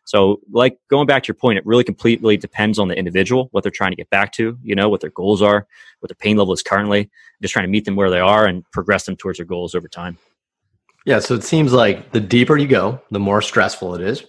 So, 0.04 0.40
like 0.50 0.78
going 0.88 1.06
back 1.06 1.22
to 1.24 1.28
your 1.28 1.34
point, 1.34 1.58
it 1.58 1.66
really 1.66 1.84
completely 1.84 2.36
depends 2.36 2.78
on 2.78 2.88
the 2.88 2.96
individual, 2.96 3.48
what 3.52 3.62
they're 3.62 3.70
trying 3.70 3.92
to 3.92 3.96
get 3.96 4.10
back 4.10 4.32
to, 4.32 4.58
you 4.62 4.74
know, 4.74 4.88
what 4.88 5.00
their 5.00 5.10
goals 5.10 5.42
are, 5.42 5.66
what 6.00 6.08
their 6.08 6.16
pain 6.16 6.36
level 6.36 6.52
is 6.52 6.62
currently, 6.62 7.10
just 7.40 7.52
trying 7.52 7.64
to 7.64 7.70
meet 7.70 7.84
them 7.84 7.96
where 7.96 8.10
they 8.10 8.20
are 8.20 8.46
and 8.46 8.64
progress 8.72 9.06
them 9.06 9.16
towards 9.16 9.38
their 9.38 9.46
goals 9.46 9.74
over 9.74 9.88
time. 9.88 10.18
Yeah, 11.04 11.18
so 11.18 11.34
it 11.34 11.44
seems 11.44 11.72
like 11.72 12.12
the 12.12 12.20
deeper 12.20 12.56
you 12.56 12.68
go, 12.68 13.00
the 13.10 13.18
more 13.18 13.42
stressful 13.42 13.94
it 13.94 14.00
is. 14.00 14.24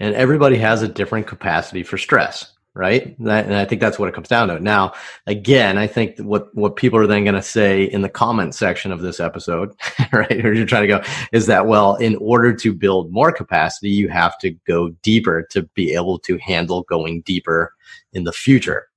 And 0.00 0.14
everybody 0.14 0.58
has 0.58 0.82
a 0.82 0.88
different 0.88 1.26
capacity 1.26 1.82
for 1.82 1.96
stress 1.96 2.57
right? 2.74 3.18
And 3.18 3.54
I 3.54 3.64
think 3.64 3.80
that's 3.80 3.98
what 3.98 4.08
it 4.08 4.14
comes 4.14 4.28
down 4.28 4.48
to. 4.48 4.60
Now, 4.60 4.92
again, 5.26 5.78
I 5.78 5.86
think 5.86 6.18
what 6.18 6.54
what 6.54 6.76
people 6.76 6.98
are 6.98 7.06
then 7.06 7.24
going 7.24 7.34
to 7.34 7.42
say 7.42 7.84
in 7.84 8.02
the 8.02 8.08
comment 8.08 8.54
section 8.54 8.92
of 8.92 9.00
this 9.00 9.20
episode, 9.20 9.74
right, 10.12 10.44
or 10.44 10.52
you're 10.52 10.66
trying 10.66 10.82
to 10.82 10.88
go, 10.88 11.02
is 11.32 11.46
that 11.46 11.66
well, 11.66 11.96
in 11.96 12.16
order 12.16 12.54
to 12.54 12.72
build 12.72 13.12
more 13.12 13.32
capacity, 13.32 13.90
you 13.90 14.08
have 14.08 14.38
to 14.38 14.50
go 14.66 14.90
deeper 15.02 15.42
to 15.50 15.62
be 15.74 15.92
able 15.92 16.18
to 16.20 16.38
handle 16.38 16.82
going 16.84 17.22
deeper 17.22 17.74
in 18.12 18.24
the 18.24 18.32
future. 18.32 18.88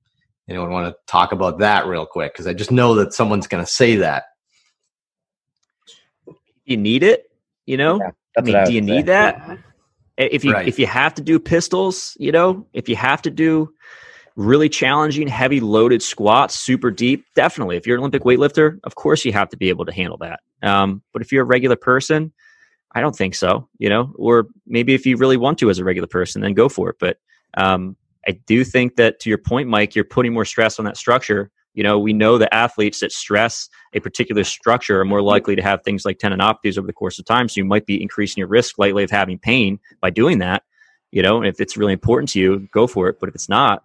Anyone 0.47 0.71
want 0.71 0.93
to 0.93 0.99
talk 1.07 1.31
about 1.31 1.59
that 1.59 1.87
real 1.87 2.05
quick? 2.05 2.33
Because 2.33 2.47
I 2.47 2.53
just 2.53 2.71
know 2.71 2.95
that 2.95 3.13
someone's 3.13 3.47
going 3.47 3.63
to 3.63 3.71
say 3.71 3.95
that. 3.97 4.25
You 6.65 6.77
need 6.77 7.03
it, 7.03 7.31
you 7.65 7.77
know. 7.77 7.99
Yeah, 7.99 8.11
I 8.37 8.41
mean, 8.41 8.55
I 8.55 8.65
do 8.65 8.73
you 8.73 8.81
say. 8.81 8.85
need 8.85 9.05
that? 9.07 9.59
If 10.17 10.43
you 10.43 10.53
right. 10.53 10.67
if 10.67 10.77
you 10.77 10.85
have 10.87 11.13
to 11.15 11.21
do 11.21 11.39
pistols, 11.39 12.15
you 12.19 12.31
know, 12.31 12.67
if 12.73 12.89
you 12.89 12.95
have 12.95 13.21
to 13.23 13.31
do 13.31 13.73
really 14.35 14.69
challenging, 14.69 15.27
heavy 15.27 15.59
loaded 15.59 16.01
squats, 16.01 16.55
super 16.55 16.91
deep, 16.91 17.25
definitely. 17.35 17.77
If 17.77 17.85
you're 17.85 17.95
an 17.95 18.01
Olympic 18.01 18.23
weightlifter, 18.23 18.79
of 18.83 18.95
course 18.95 19.25
you 19.25 19.33
have 19.33 19.49
to 19.49 19.57
be 19.57 19.69
able 19.69 19.85
to 19.85 19.91
handle 19.91 20.17
that. 20.17 20.39
Um, 20.61 21.01
but 21.13 21.21
if 21.21 21.31
you're 21.31 21.43
a 21.43 21.45
regular 21.45 21.75
person, 21.75 22.31
I 22.93 23.01
don't 23.01 23.15
think 23.15 23.35
so. 23.35 23.67
You 23.77 23.89
know, 23.89 24.13
or 24.15 24.47
maybe 24.67 24.93
if 24.93 25.05
you 25.05 25.17
really 25.17 25.37
want 25.37 25.59
to 25.59 25.69
as 25.69 25.79
a 25.79 25.83
regular 25.83 26.07
person, 26.07 26.41
then 26.41 26.53
go 26.53 26.69
for 26.69 26.89
it. 26.89 26.97
But 26.99 27.17
um, 27.55 27.95
I 28.27 28.31
do 28.31 28.63
think 28.63 28.97
that 28.97 29.19
to 29.21 29.29
your 29.29 29.37
point, 29.37 29.69
Mike, 29.69 29.95
you're 29.95 30.05
putting 30.05 30.33
more 30.33 30.45
stress 30.45 30.77
on 30.77 30.85
that 30.85 30.97
structure 30.97 31.51
you 31.73 31.83
know, 31.83 31.97
we 31.97 32.13
know 32.13 32.37
that 32.37 32.53
athletes 32.53 32.99
that 32.99 33.11
stress 33.11 33.69
a 33.93 33.99
particular 33.99 34.43
structure 34.43 34.99
are 34.99 35.05
more 35.05 35.21
likely 35.21 35.55
to 35.55 35.61
have 35.61 35.83
things 35.83 36.05
like 36.05 36.17
tendinopathies 36.17 36.77
over 36.77 36.87
the 36.87 36.93
course 36.93 37.17
of 37.17 37.25
time. 37.25 37.47
So 37.47 37.59
you 37.59 37.65
might 37.65 37.85
be 37.85 38.01
increasing 38.01 38.41
your 38.41 38.47
risk 38.47 38.75
slightly 38.75 39.03
of 39.03 39.11
having 39.11 39.39
pain 39.39 39.79
by 40.01 40.09
doing 40.09 40.39
that. 40.39 40.63
You 41.11 41.21
know, 41.21 41.43
if 41.43 41.59
it's 41.59 41.77
really 41.77 41.93
important 41.93 42.29
to 42.31 42.39
you, 42.39 42.67
go 42.71 42.87
for 42.87 43.07
it. 43.09 43.19
But 43.19 43.29
if 43.29 43.35
it's 43.35 43.49
not, 43.49 43.83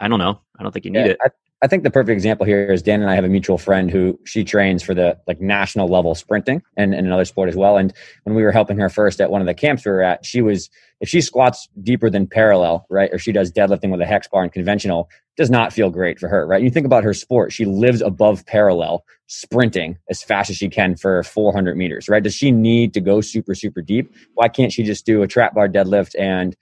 I 0.00 0.08
don't 0.08 0.18
know. 0.18 0.40
I 0.58 0.62
don't 0.62 0.72
think 0.72 0.84
you 0.84 0.90
need 0.90 1.06
yeah, 1.06 1.14
it. 1.24 1.32
I, 1.62 1.66
think 1.66 1.82
the 1.82 1.90
perfect 1.90 2.12
example 2.12 2.46
here 2.46 2.72
is 2.72 2.82
Dan 2.82 3.00
and 3.00 3.10
I 3.10 3.14
have 3.14 3.24
a 3.24 3.28
mutual 3.28 3.58
friend 3.58 3.90
who 3.90 4.18
she 4.24 4.44
trains 4.44 4.82
for 4.82 4.94
the 4.94 5.18
like 5.26 5.40
national 5.40 5.88
level 5.88 6.14
sprinting 6.14 6.62
and, 6.76 6.94
and 6.94 7.06
another 7.06 7.24
sport 7.24 7.48
as 7.48 7.56
well. 7.56 7.76
And 7.76 7.92
when 8.24 8.34
we 8.34 8.42
were 8.42 8.52
helping 8.52 8.78
her 8.78 8.88
first 8.88 9.20
at 9.20 9.30
one 9.30 9.40
of 9.40 9.46
the 9.46 9.54
camps 9.54 9.84
we 9.84 9.92
were 9.92 10.02
at, 10.02 10.24
she 10.24 10.42
was 10.42 10.68
if 11.00 11.08
she 11.08 11.20
squats 11.20 11.68
deeper 11.82 12.08
than 12.08 12.26
parallel, 12.26 12.86
right, 12.88 13.10
or 13.12 13.18
she 13.18 13.32
does 13.32 13.52
deadlifting 13.52 13.90
with 13.90 14.00
a 14.00 14.06
hex 14.06 14.28
bar 14.28 14.42
and 14.42 14.52
conventional, 14.52 15.08
does 15.36 15.50
not 15.50 15.72
feel 15.72 15.90
great 15.90 16.18
for 16.18 16.28
her, 16.28 16.46
right? 16.46 16.62
You 16.62 16.70
think 16.70 16.86
about 16.86 17.04
her 17.04 17.12
sport; 17.12 17.52
she 17.52 17.64
lives 17.64 18.00
above 18.00 18.46
parallel, 18.46 19.04
sprinting 19.26 19.98
as 20.08 20.22
fast 20.22 20.50
as 20.50 20.56
she 20.56 20.68
can 20.68 20.96
for 20.96 21.22
400 21.22 21.76
meters, 21.76 22.08
right? 22.08 22.22
Does 22.22 22.34
she 22.34 22.50
need 22.52 22.94
to 22.94 23.00
go 23.00 23.20
super 23.20 23.54
super 23.54 23.82
deep? 23.82 24.14
Why 24.34 24.48
can't 24.48 24.72
she 24.72 24.82
just 24.82 25.04
do 25.04 25.22
a 25.22 25.28
trap 25.28 25.54
bar 25.54 25.68
deadlift 25.68 26.14
and 26.18 26.56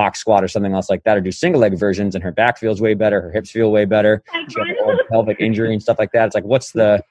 box 0.00 0.18
squat 0.18 0.42
or 0.42 0.48
something 0.48 0.74
else 0.78 0.88
like 0.88 1.02
that, 1.04 1.16
or 1.16 1.20
do 1.20 1.32
single 1.32 1.60
leg 1.60 1.74
versions, 1.78 2.14
and 2.14 2.24
her 2.24 2.32
back 2.32 2.58
feels 2.58 2.80
way 2.80 2.94
better, 2.94 3.20
her 3.20 3.30
hips 3.30 3.50
feel 3.50 3.70
way 3.70 3.84
better. 3.84 4.22
She 4.48 4.58
has 4.58 4.98
a 5.04 5.04
pelvic 5.12 5.38
injury 5.40 5.72
and 5.74 5.82
stuff 5.82 5.98
like 5.98 6.12
that. 6.12 6.24
It's 6.26 6.34
like, 6.34 6.48
what's 6.54 6.72
the 6.72 7.02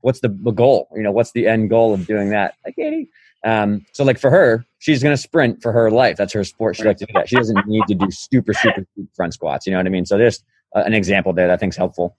what's 0.00 0.20
the 0.20 0.28
goal? 0.28 0.88
You 0.96 1.02
know, 1.02 1.12
what's 1.12 1.32
the 1.32 1.46
end 1.46 1.70
goal 1.70 1.94
of 1.94 2.06
doing 2.06 2.30
that? 2.30 2.54
Like, 2.64 2.74
Katie. 2.76 3.08
Um, 3.44 3.84
so 3.92 4.04
like 4.04 4.18
for 4.18 4.30
her, 4.30 4.64
she's 4.78 5.02
going 5.02 5.16
to 5.16 5.22
sprint 5.28 5.62
for 5.62 5.72
her 5.72 5.90
life. 5.90 6.16
That's 6.16 6.32
her 6.32 6.44
sport. 6.44 6.76
She 6.76 6.84
likes 6.84 7.00
to 7.00 7.06
do 7.06 7.12
that. 7.14 7.28
She 7.28 7.36
doesn't 7.36 7.66
need 7.66 7.84
to 7.88 7.94
do 7.94 8.10
super, 8.10 8.52
super 8.54 8.84
front 9.14 9.34
squats. 9.34 9.66
You 9.66 9.72
know 9.72 9.78
what 9.78 9.86
I 9.86 9.90
mean? 9.90 10.06
So 10.06 10.16
there's 10.16 10.42
uh, 10.76 10.82
an 10.86 10.94
example 10.94 11.32
there 11.32 11.46
that 11.48 11.54
I 11.54 11.56
think's 11.56 11.76
helpful. 11.76 12.16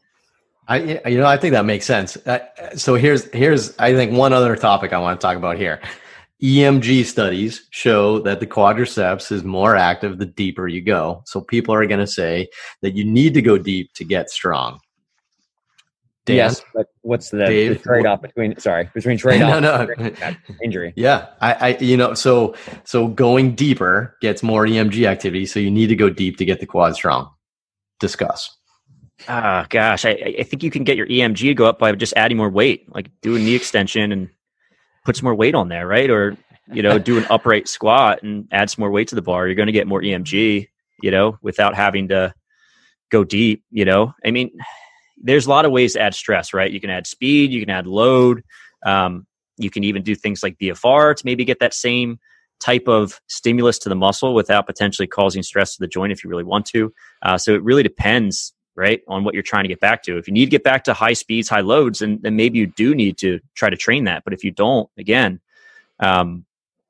I, 0.68 0.77
you 1.08 1.18
know, 1.18 1.25
I 1.25 1.38
think 1.38 1.53
that 1.53 1.65
makes 1.65 1.86
sense. 1.86 2.18
Uh, 2.25 2.39
so 2.75 2.96
here's, 2.96 3.30
here's, 3.32 3.77
I 3.80 3.94
think 3.94 4.12
one 4.13 4.34
other 4.34 4.56
topic 4.56 4.94
I 4.94 5.00
want 5.00 5.20
to 5.20 5.27
talk 5.27 5.38
about 5.38 5.58
here. 5.58 5.80
EMG 6.44 7.06
studies 7.06 7.68
show 7.70 8.20
that 8.20 8.42
the 8.42 8.48
quadriceps 8.48 9.32
is 9.32 9.46
more 9.46 9.78
active 9.78 10.18
the 10.18 10.26
deeper 10.26 10.68
you 10.68 10.82
go. 10.82 11.24
So 11.26 11.40
people 11.40 11.74
are 11.74 11.86
going 11.88 12.02
to 12.02 12.08
say 12.08 12.50
that 12.82 12.96
you 12.96 13.06
need 13.06 13.34
to 13.36 13.42
go 13.42 13.58
deep 13.58 13.94
to 13.94 14.04
get 14.04 14.30
strong. 14.30 14.80
Dan, 16.26 16.36
yes, 16.38 16.62
but 16.74 16.88
what's 17.02 17.30
the, 17.30 17.46
Dave, 17.46 17.78
the 17.78 17.84
trade 17.84 18.06
off 18.06 18.22
between 18.22 18.58
sorry 18.58 18.90
between 18.94 19.18
trade 19.20 19.42
off 19.42 19.62
no, 19.62 19.86
no. 19.86 20.36
injury? 20.64 20.94
Yeah, 20.96 21.28
I, 21.42 21.54
I, 21.54 21.78
you 21.80 21.98
know, 21.98 22.14
so 22.14 22.56
so 22.86 23.10
going 23.10 23.56
deeper 23.56 24.18
gets 24.22 24.42
more 24.42 24.66
EMG 24.66 25.06
activity, 25.06 25.46
so 25.46 25.60
you 25.60 25.70
need 25.70 25.88
to 25.88 25.98
go 25.98 26.10
deep 26.10 26.38
to 26.38 26.46
get 26.46 26.62
the 26.62 26.66
quad 26.66 26.96
strong. 26.96 27.30
Discuss. 28.00 28.56
Ah, 29.28 29.66
gosh, 29.70 30.06
I, 30.06 30.36
I 30.40 30.44
think 30.44 30.64
you 30.64 30.72
can 30.72 30.86
get 30.86 30.96
your 30.96 31.08
EMG 31.08 31.40
to 31.40 31.54
go 31.54 31.66
up 31.66 31.80
by 31.80 31.92
just 31.94 32.14
adding 32.16 32.38
more 32.38 32.50
weight, 32.50 32.94
like 32.94 33.10
do 33.22 33.36
a 33.36 33.40
knee 33.40 33.56
extension 33.56 34.14
and 34.14 34.30
put 35.05 35.15
some 35.15 35.25
more 35.25 35.36
weight 35.36 35.55
on 35.55 35.69
there, 35.69 35.88
right? 35.88 36.10
Or 36.10 36.38
you 36.67 36.81
know, 36.81 36.98
do 36.98 37.17
an 37.17 37.25
upright 37.29 37.67
squat 37.67 38.24
and 38.24 38.48
add 38.51 38.69
some 38.69 38.81
more 38.81 38.91
weight 38.91 39.10
to 39.10 39.15
the 39.15 39.22
bar. 39.22 39.48
You're 39.48 39.55
going 39.55 39.67
to 39.67 39.74
get 39.74 39.88
more 39.88 40.01
EMG, 40.01 40.67
you 41.01 41.12
know, 41.12 41.38
without 41.41 41.75
having 41.75 42.07
to 42.10 42.33
go 43.12 43.24
deep. 43.24 43.63
You 43.69 43.86
know, 43.86 44.13
I 44.25 44.31
mean, 44.31 44.51
there's 45.17 45.45
a 45.45 45.50
lot 45.50 45.65
of 45.65 45.72
ways 45.72 45.93
to 45.93 46.01
add 46.01 46.15
stress, 46.15 46.53
right? 46.53 46.72
You 46.72 46.79
can 46.79 46.89
add 46.89 47.07
speed, 47.07 47.51
you 47.51 47.60
can 47.60 47.69
add 47.69 47.88
load. 47.88 48.43
Um, 48.86 49.25
you 49.57 49.69
can 49.69 49.83
even 49.83 50.03
do 50.03 50.15
things 50.15 50.41
like 50.41 50.57
BFR 50.57 51.15
to 51.15 51.25
maybe 51.25 51.45
get 51.45 51.60
that 51.60 51.74
same 51.74 52.19
type 52.60 52.88
of 52.88 53.19
stimulus 53.27 53.77
to 53.79 53.89
the 53.89 53.95
muscle 53.95 54.33
without 54.33 54.65
potentially 54.65 55.07
causing 55.07 55.43
stress 55.43 55.75
to 55.75 55.79
the 55.79 55.88
joint 55.88 56.12
if 56.12 56.24
you 56.24 56.29
really 56.29 56.43
want 56.43 56.65
to. 56.65 56.91
Uh, 57.22 57.38
so 57.38 57.53
it 57.53 57.63
really 57.63 57.83
depends 57.83 58.53
right 58.75 59.01
on 59.08 59.24
what 59.24 59.34
you're 59.34 59.44
trying 59.44 59.63
to 59.63 59.68
get 59.68 59.80
back 59.80 60.03
to. 60.03 60.18
If 60.18 60.27
you 60.27 60.34
need 60.34 60.46
to 60.46 60.51
get 60.51 60.63
back 60.63 60.84
to 60.86 60.94
high 60.94 61.13
speeds 61.13 61.50
high 61.50 61.62
loads 61.62 62.00
then, 62.00 62.20
then 62.22 62.36
maybe 62.36 62.60
you 62.60 62.68
do 62.68 62.96
need 62.96 63.18
to 63.20 63.39
try 63.56 63.70
to 63.70 63.77
train 63.77 64.06
that. 64.06 64.24
But 64.24 64.34
if 64.34 64.44
you 64.44 64.51
don't 64.51 64.89
again 64.98 65.39
um, 66.00 66.46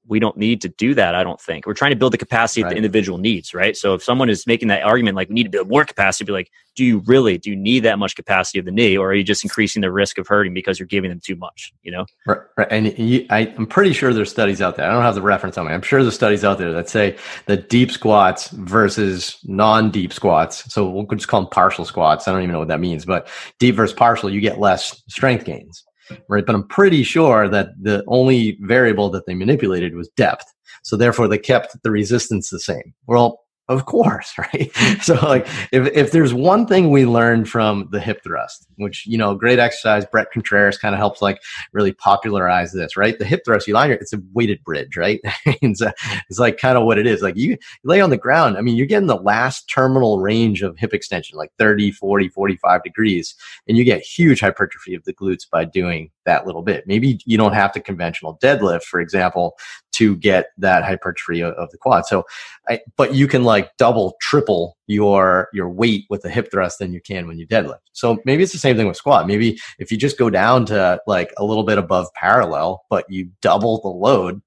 we 0.08 0.20
don't 0.20 0.38
need 0.38 0.62
to 0.62 0.70
do 0.70 0.94
that 0.94 1.16
i 1.16 1.24
don't 1.24 1.40
think. 1.40 1.66
We're 1.66 1.74
trying 1.74 1.92
to 1.92 1.98
build 1.98 2.14
the 2.14 2.18
capacity 2.18 2.64
right. 2.64 2.70
that 2.70 2.74
the 2.74 2.78
individual 2.78 3.18
needs 3.18 3.54
right? 3.54 3.76
So 3.76 3.94
if 3.94 4.04
someone 4.04 4.30
is 4.30 4.46
making 4.48 4.68
that 4.70 4.84
argument 4.84 5.16
like 5.16 5.30
we 5.30 5.36
need 5.36 5.44
to 5.44 5.50
build 5.50 5.70
more 5.70 5.86
capacity 5.86 6.26
be 6.26 6.32
like 6.32 6.52
do 6.76 6.84
you 6.84 7.00
really 7.06 7.38
do 7.38 7.50
you 7.50 7.56
need 7.56 7.82
that 7.82 8.00
much 8.00 8.16
capacity 8.16 8.60
of 8.60 8.66
the 8.66 8.72
knee 8.72 8.98
or 8.98 9.10
are 9.10 9.14
you 9.14 9.24
just 9.24 9.44
increasing 9.44 9.82
the 9.82 9.92
risk 9.92 10.18
of 10.18 10.28
hurting 10.28 10.54
because 10.54 10.80
you're 10.80 10.88
giving 10.88 11.10
them 11.10 11.20
too 11.24 11.36
much? 11.36 11.74
You 11.84 11.92
know? 11.92 12.06
Right, 12.26 12.40
right. 12.58 12.68
and 12.72 12.98
you, 12.98 13.26
I, 13.30 13.54
i'm 13.58 13.68
pretty 13.68 13.94
sure 13.94 14.14
there's 14.14 14.32
studies 14.32 14.62
out 14.62 14.76
there. 14.76 14.90
I 14.90 14.94
don't 14.94 15.04
have 15.04 15.16
the 15.16 15.22
reference 15.22 15.58
on 15.58 15.68
me. 15.68 15.74
I'm 15.74 15.82
sure 15.82 16.02
there's 16.02 16.16
studies 16.16 16.44
out 16.44 16.58
there 16.58 16.72
that 16.74 16.90
say 16.90 17.18
the 17.46 17.58
deep 17.58 17.92
squats 17.92 18.50
versus 18.50 19.38
non-deep 19.44 20.14
squats 20.14 20.72
so 20.74 20.90
we'll 20.90 21.06
just 21.06 21.28
call 21.28 21.42
them 21.42 21.50
partial 21.50 21.86
squats. 21.86 22.28
I 22.28 22.32
don't 22.32 22.42
even 22.42 22.54
know 22.54 22.60
what 22.60 22.70
that 22.70 22.80
means 22.80 23.06
but 23.06 23.28
deep 23.60 23.76
versus 23.76 23.96
partial 23.96 24.30
you 24.30 24.42
get 24.42 24.60
less 24.60 25.04
strength 25.08 25.46
gains 25.46 25.84
right? 26.28 26.46
But 26.46 26.56
I'm 26.56 26.68
pretty 26.68 27.04
sure 27.04 27.48
that 27.50 27.70
the 27.82 28.04
only 28.08 28.58
variable 28.62 29.10
that 29.12 29.26
they 29.26 29.34
manipulated 29.34 29.96
was 29.96 30.10
depth. 30.10 30.46
So 30.84 30.98
therefore 30.98 31.28
they 31.28 31.38
kept 31.38 31.82
the 31.84 31.92
resistance 31.92 32.50
the 32.50 32.60
same. 32.60 32.94
Well, 33.08 33.43
of 33.70 33.86
course, 33.86 34.34
right? 34.38 34.72
Mm-hmm. 34.74 35.02
so 35.02 35.14
like 35.16 35.48
if, 35.72 35.88
if 35.94 36.12
there's 36.12 36.34
one 36.34 36.68
thing 36.68 36.90
we 36.90 37.06
learned 37.06 37.50
from 37.50 37.88
the 37.92 38.00
hip 38.00 38.22
thrust, 38.24 38.68
which, 38.78 39.06
you 39.06 39.18
know, 39.18 39.36
great 39.36 39.60
exercise, 39.60 40.06
Bret 40.06 40.32
Contreras 40.32 40.78
kind 40.78 40.94
of 40.94 41.00
helps 41.00 41.22
like 41.22 41.42
really 41.72 41.94
popularize 41.94 42.74
this, 42.74 42.98
right? 42.98 43.18
The 43.18 43.26
hip 43.26 43.42
thrust, 43.46 43.68
you 43.68 43.74
lie, 43.74 43.88
it's 43.88 44.14
a 44.14 44.22
weighted 44.34 44.64
bridge, 44.64 44.98
right? 44.98 45.22
it's, 45.46 45.82
a, 45.82 45.94
it's 46.30 46.40
like 46.40 46.58
kind 46.58 46.78
of 46.78 46.86
what 46.86 46.98
it 46.98 47.08
is. 47.08 47.22
Like 47.22 47.38
you, 47.38 47.52
you 47.52 47.58
lay 47.84 48.02
on 48.02 48.10
the 48.10 48.18
ground. 48.18 48.58
I 48.58 48.62
mean, 48.62 48.76
you're 48.76 48.88
getting 48.88 49.08
the 49.08 49.16
last 49.16 49.70
terminal 49.70 50.20
range 50.20 50.62
of 50.62 50.78
hip 50.78 50.94
extension, 50.94 51.38
like 51.38 51.52
30, 51.58 51.92
40, 51.92 52.30
45 52.30 52.84
degrees, 52.84 53.36
and 53.68 53.78
you 53.78 53.84
get 53.84 54.02
huge 54.02 54.42
hypertrophy 54.42 54.96
of 54.96 55.04
the 55.06 55.14
glutes 55.14 55.50
by 55.50 55.66
doing 55.66 56.12
that 56.26 56.46
little 56.46 56.62
bit. 56.62 56.86
Maybe 56.88 57.20
you 57.26 57.38
don't 57.38 57.54
have 57.54 57.72
to 57.74 57.80
conventional 57.80 58.38
deadlift, 58.42 58.84
for 58.84 59.00
example, 59.00 59.58
to 59.94 60.16
get 60.18 60.48
that 60.58 60.84
hypertrophy 60.84 61.44
of, 61.44 61.70
the 61.72 61.78
quad. 61.78 62.06
So, 62.06 62.26
I, 62.68 62.80
but 62.98 63.14
you 63.14 63.28
can 63.28 63.44
like 63.44 63.76
double, 63.78 64.16
triple 64.22 64.78
your 64.88 65.50
your 65.54 65.70
weight 65.70 66.06
with 66.10 66.22
the 66.24 66.30
hip 66.30 66.52
thrust 66.52 66.80
than 66.80 66.94
you 66.94 67.02
can 67.02 67.28
when 67.28 67.38
you 67.38 67.48
deadlift. 67.48 67.80
So 67.94 68.20
maybe 68.26 68.44
it's 68.44 68.52
the 68.52 68.58
same 68.58 68.76
thing 68.76 68.88
with 68.88 68.98
squat. 68.98 69.28
Maybe 69.28 69.60
if 69.80 69.92
you 69.92 69.98
just 69.98 70.18
go 70.18 70.30
down 70.30 70.66
to 70.68 71.00
like 71.08 71.32
a 71.38 71.46
little 71.46 71.64
bit 71.64 71.78
above 71.78 72.08
parallel, 72.16 72.84
but 72.90 73.06
you 73.10 73.30
double 73.42 73.82
the 73.82 73.88
load, 73.88 74.42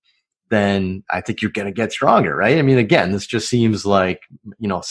then 0.49 1.03
I 1.11 1.21
think 1.21 1.43
you're 1.43 1.50
going 1.50 1.67
to 1.67 1.73
get 1.73 1.93
stronger, 1.93 2.37
right? 2.37 2.59
I 2.59 2.62
mean, 2.62 2.79
again, 2.79 3.12
this 3.12 3.26
just 3.26 3.49
seems 3.49 3.85
like, 3.85 4.23
you 4.59 4.69
know, 4.69 4.83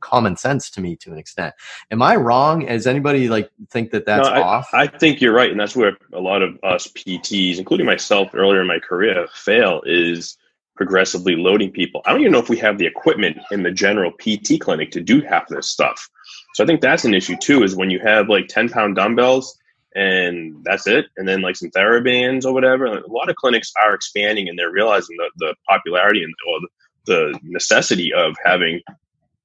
common 0.00 0.36
sense 0.36 0.70
to 0.70 0.80
me 0.80 0.96
to 0.96 1.12
an 1.12 1.18
extent. 1.18 1.54
Am 1.90 2.02
I 2.02 2.16
wrong? 2.16 2.66
Does 2.66 2.86
anybody 2.86 3.28
like 3.28 3.50
think 3.70 3.92
that 3.92 4.06
that's 4.06 4.28
no, 4.28 4.34
I, 4.34 4.42
off? 4.42 4.68
I 4.72 4.86
think 4.86 5.20
you're 5.20 5.34
right. 5.34 5.50
And 5.50 5.60
that's 5.60 5.76
where 5.76 5.96
a 6.12 6.20
lot 6.20 6.42
of 6.42 6.58
us 6.64 6.88
PTs, 6.88 7.58
including 7.58 7.86
myself 7.86 8.30
earlier 8.34 8.60
in 8.60 8.66
my 8.66 8.78
career, 8.78 9.26
fail 9.34 9.82
is 9.86 10.36
progressively 10.76 11.36
loading 11.36 11.70
people. 11.70 12.02
I 12.04 12.10
don't 12.10 12.20
even 12.20 12.32
know 12.32 12.40
if 12.40 12.48
we 12.48 12.58
have 12.58 12.78
the 12.78 12.86
equipment 12.86 13.38
in 13.52 13.62
the 13.62 13.70
general 13.70 14.10
PT 14.12 14.58
clinic 14.58 14.90
to 14.92 15.00
do 15.00 15.20
half 15.20 15.46
this 15.48 15.68
stuff. 15.68 16.08
So 16.54 16.64
I 16.64 16.66
think 16.66 16.80
that's 16.80 17.04
an 17.04 17.14
issue 17.14 17.36
too, 17.40 17.62
is 17.62 17.76
when 17.76 17.90
you 17.90 18.00
have 18.00 18.28
like 18.28 18.48
10 18.48 18.70
pound 18.70 18.96
dumbbells 18.96 19.56
and 19.94 20.64
that's 20.64 20.86
it. 20.86 21.06
And 21.16 21.28
then 21.28 21.40
like 21.40 21.56
some 21.56 21.70
TheraBands 21.70 22.44
or 22.44 22.52
whatever. 22.52 22.86
A 22.86 23.06
lot 23.06 23.28
of 23.28 23.36
clinics 23.36 23.72
are 23.84 23.94
expanding 23.94 24.48
and 24.48 24.58
they're 24.58 24.70
realizing 24.72 25.16
the, 25.16 25.30
the 25.36 25.54
popularity 25.68 26.24
and 26.24 26.34
or 26.48 26.60
the, 26.60 26.68
the 27.06 27.40
necessity 27.42 28.12
of 28.12 28.34
having, 28.44 28.80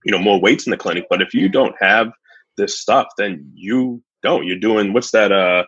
you 0.03 0.12
know, 0.12 0.20
more 0.20 0.39
weights 0.39 0.65
in 0.65 0.72
the 0.72 0.77
clinic. 0.77 1.06
But 1.10 1.22
if 1.22 1.34
you 1.34 1.50
don't 1.50 1.75
have 1.79 2.12
this 2.58 2.79
stuff, 2.79 3.08
then 3.18 3.51
you 3.53 4.01
don't. 4.22 4.46
You're 4.46 4.60
doing 4.60 4.94
what's 4.94 5.12
that 5.12 5.32
uh 5.32 5.63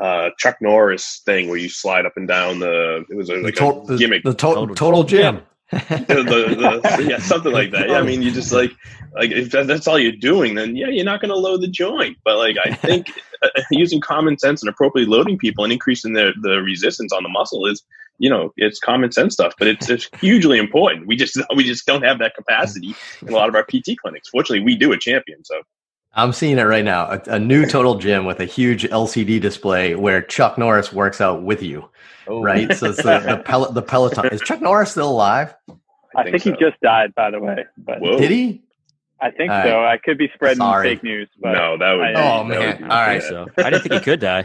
uh 0.00 0.30
Chuck 0.38 0.58
Norris 0.60 1.22
thing 1.24 1.48
where 1.48 1.58
you 1.58 1.68
slide 1.68 2.06
up 2.06 2.12
and 2.16 2.28
down 2.28 2.60
the 2.60 3.04
it 3.10 3.16
was 3.16 3.30
a, 3.30 3.36
like 3.36 3.54
to- 3.56 3.84
a 3.88 3.96
gimmick. 3.96 4.22
The, 4.22 4.30
the 4.30 4.36
to- 4.36 4.54
total, 4.54 4.74
total 4.74 5.04
gym. 5.04 5.42
the, 5.72 6.80
the, 6.86 7.06
yeah, 7.08 7.18
something 7.18 7.52
like 7.52 7.72
that. 7.72 7.88
Yeah, 7.88 7.98
I 7.98 8.02
mean, 8.02 8.22
you 8.22 8.30
just 8.30 8.52
like 8.52 8.70
like 9.14 9.32
if 9.32 9.50
that's 9.50 9.88
all 9.88 9.98
you're 9.98 10.12
doing, 10.12 10.54
then 10.54 10.76
yeah, 10.76 10.88
you're 10.88 11.04
not 11.04 11.20
going 11.20 11.30
to 11.30 11.36
load 11.36 11.60
the 11.60 11.68
joint. 11.68 12.18
But 12.24 12.36
like, 12.36 12.56
I 12.64 12.72
think 12.72 13.08
uh, 13.42 13.48
using 13.72 14.00
common 14.00 14.38
sense 14.38 14.62
and 14.62 14.68
appropriately 14.68 15.12
loading 15.12 15.38
people 15.38 15.64
and 15.64 15.72
increasing 15.72 16.12
their 16.12 16.32
the 16.40 16.62
resistance 16.62 17.12
on 17.12 17.24
the 17.24 17.28
muscle 17.28 17.66
is, 17.66 17.82
you 18.18 18.30
know, 18.30 18.52
it's 18.56 18.78
common 18.78 19.10
sense 19.10 19.34
stuff. 19.34 19.54
But 19.58 19.66
it's, 19.66 19.90
it's 19.90 20.08
hugely 20.20 20.58
important. 20.58 21.08
We 21.08 21.16
just 21.16 21.36
we 21.56 21.64
just 21.64 21.84
don't 21.84 22.02
have 22.02 22.20
that 22.20 22.36
capacity 22.36 22.94
in 23.22 23.28
a 23.28 23.32
lot 23.32 23.48
of 23.48 23.56
our 23.56 23.64
PT 23.64 23.98
clinics. 24.00 24.28
Fortunately, 24.28 24.64
we 24.64 24.76
do 24.76 24.92
at 24.92 25.00
Champion. 25.00 25.44
So 25.44 25.62
I'm 26.16 26.32
seeing 26.32 26.58
it 26.58 26.62
right 26.62 26.84
now. 26.84 27.10
A, 27.10 27.20
a, 27.26 27.38
new 27.38 27.66
total 27.66 27.96
gym 27.96 28.24
with 28.24 28.40
a 28.40 28.46
huge 28.46 28.84
LCD 28.84 29.38
display 29.38 29.94
where 29.94 30.22
Chuck 30.22 30.56
Norris 30.56 30.90
works 30.90 31.20
out 31.20 31.42
with 31.42 31.62
you. 31.62 31.88
Oh. 32.26 32.42
Right. 32.42 32.74
So 32.74 32.88
it's 32.88 33.02
the, 33.02 33.18
the, 33.36 33.42
Pel- 33.44 33.70
the 33.70 33.82
Peloton. 33.82 34.26
Is 34.32 34.40
Chuck 34.40 34.62
Norris 34.62 34.92
still 34.92 35.10
alive? 35.10 35.54
I, 36.16 36.22
think, 36.22 36.32
think 36.32 36.42
so. 36.42 36.50
he 36.52 36.56
just 36.56 36.80
died, 36.80 37.14
by 37.14 37.30
the 37.30 37.38
way. 37.38 37.66
But 37.76 38.00
Whoa. 38.00 38.18
did 38.18 38.30
he? 38.30 38.62
I 39.20 39.30
think 39.30 39.50
All 39.50 39.62
so. 39.62 39.76
Right. 39.76 39.92
I 39.92 39.96
could 39.98 40.18
be 40.18 40.30
spreading 40.34 40.58
Sorry. 40.58 40.94
fake 40.94 41.02
news, 41.02 41.28
but 41.40 41.52
no, 41.52 41.78
that 41.78 41.92
would. 41.92 42.16
I, 42.16 42.40
oh 42.40 42.44
man! 42.44 42.82
All 42.82 42.88
right. 42.88 43.22
So. 43.22 43.46
I 43.56 43.70
didn't 43.70 43.82
think 43.82 43.94
he 43.94 44.00
could 44.00 44.20
die. 44.20 44.44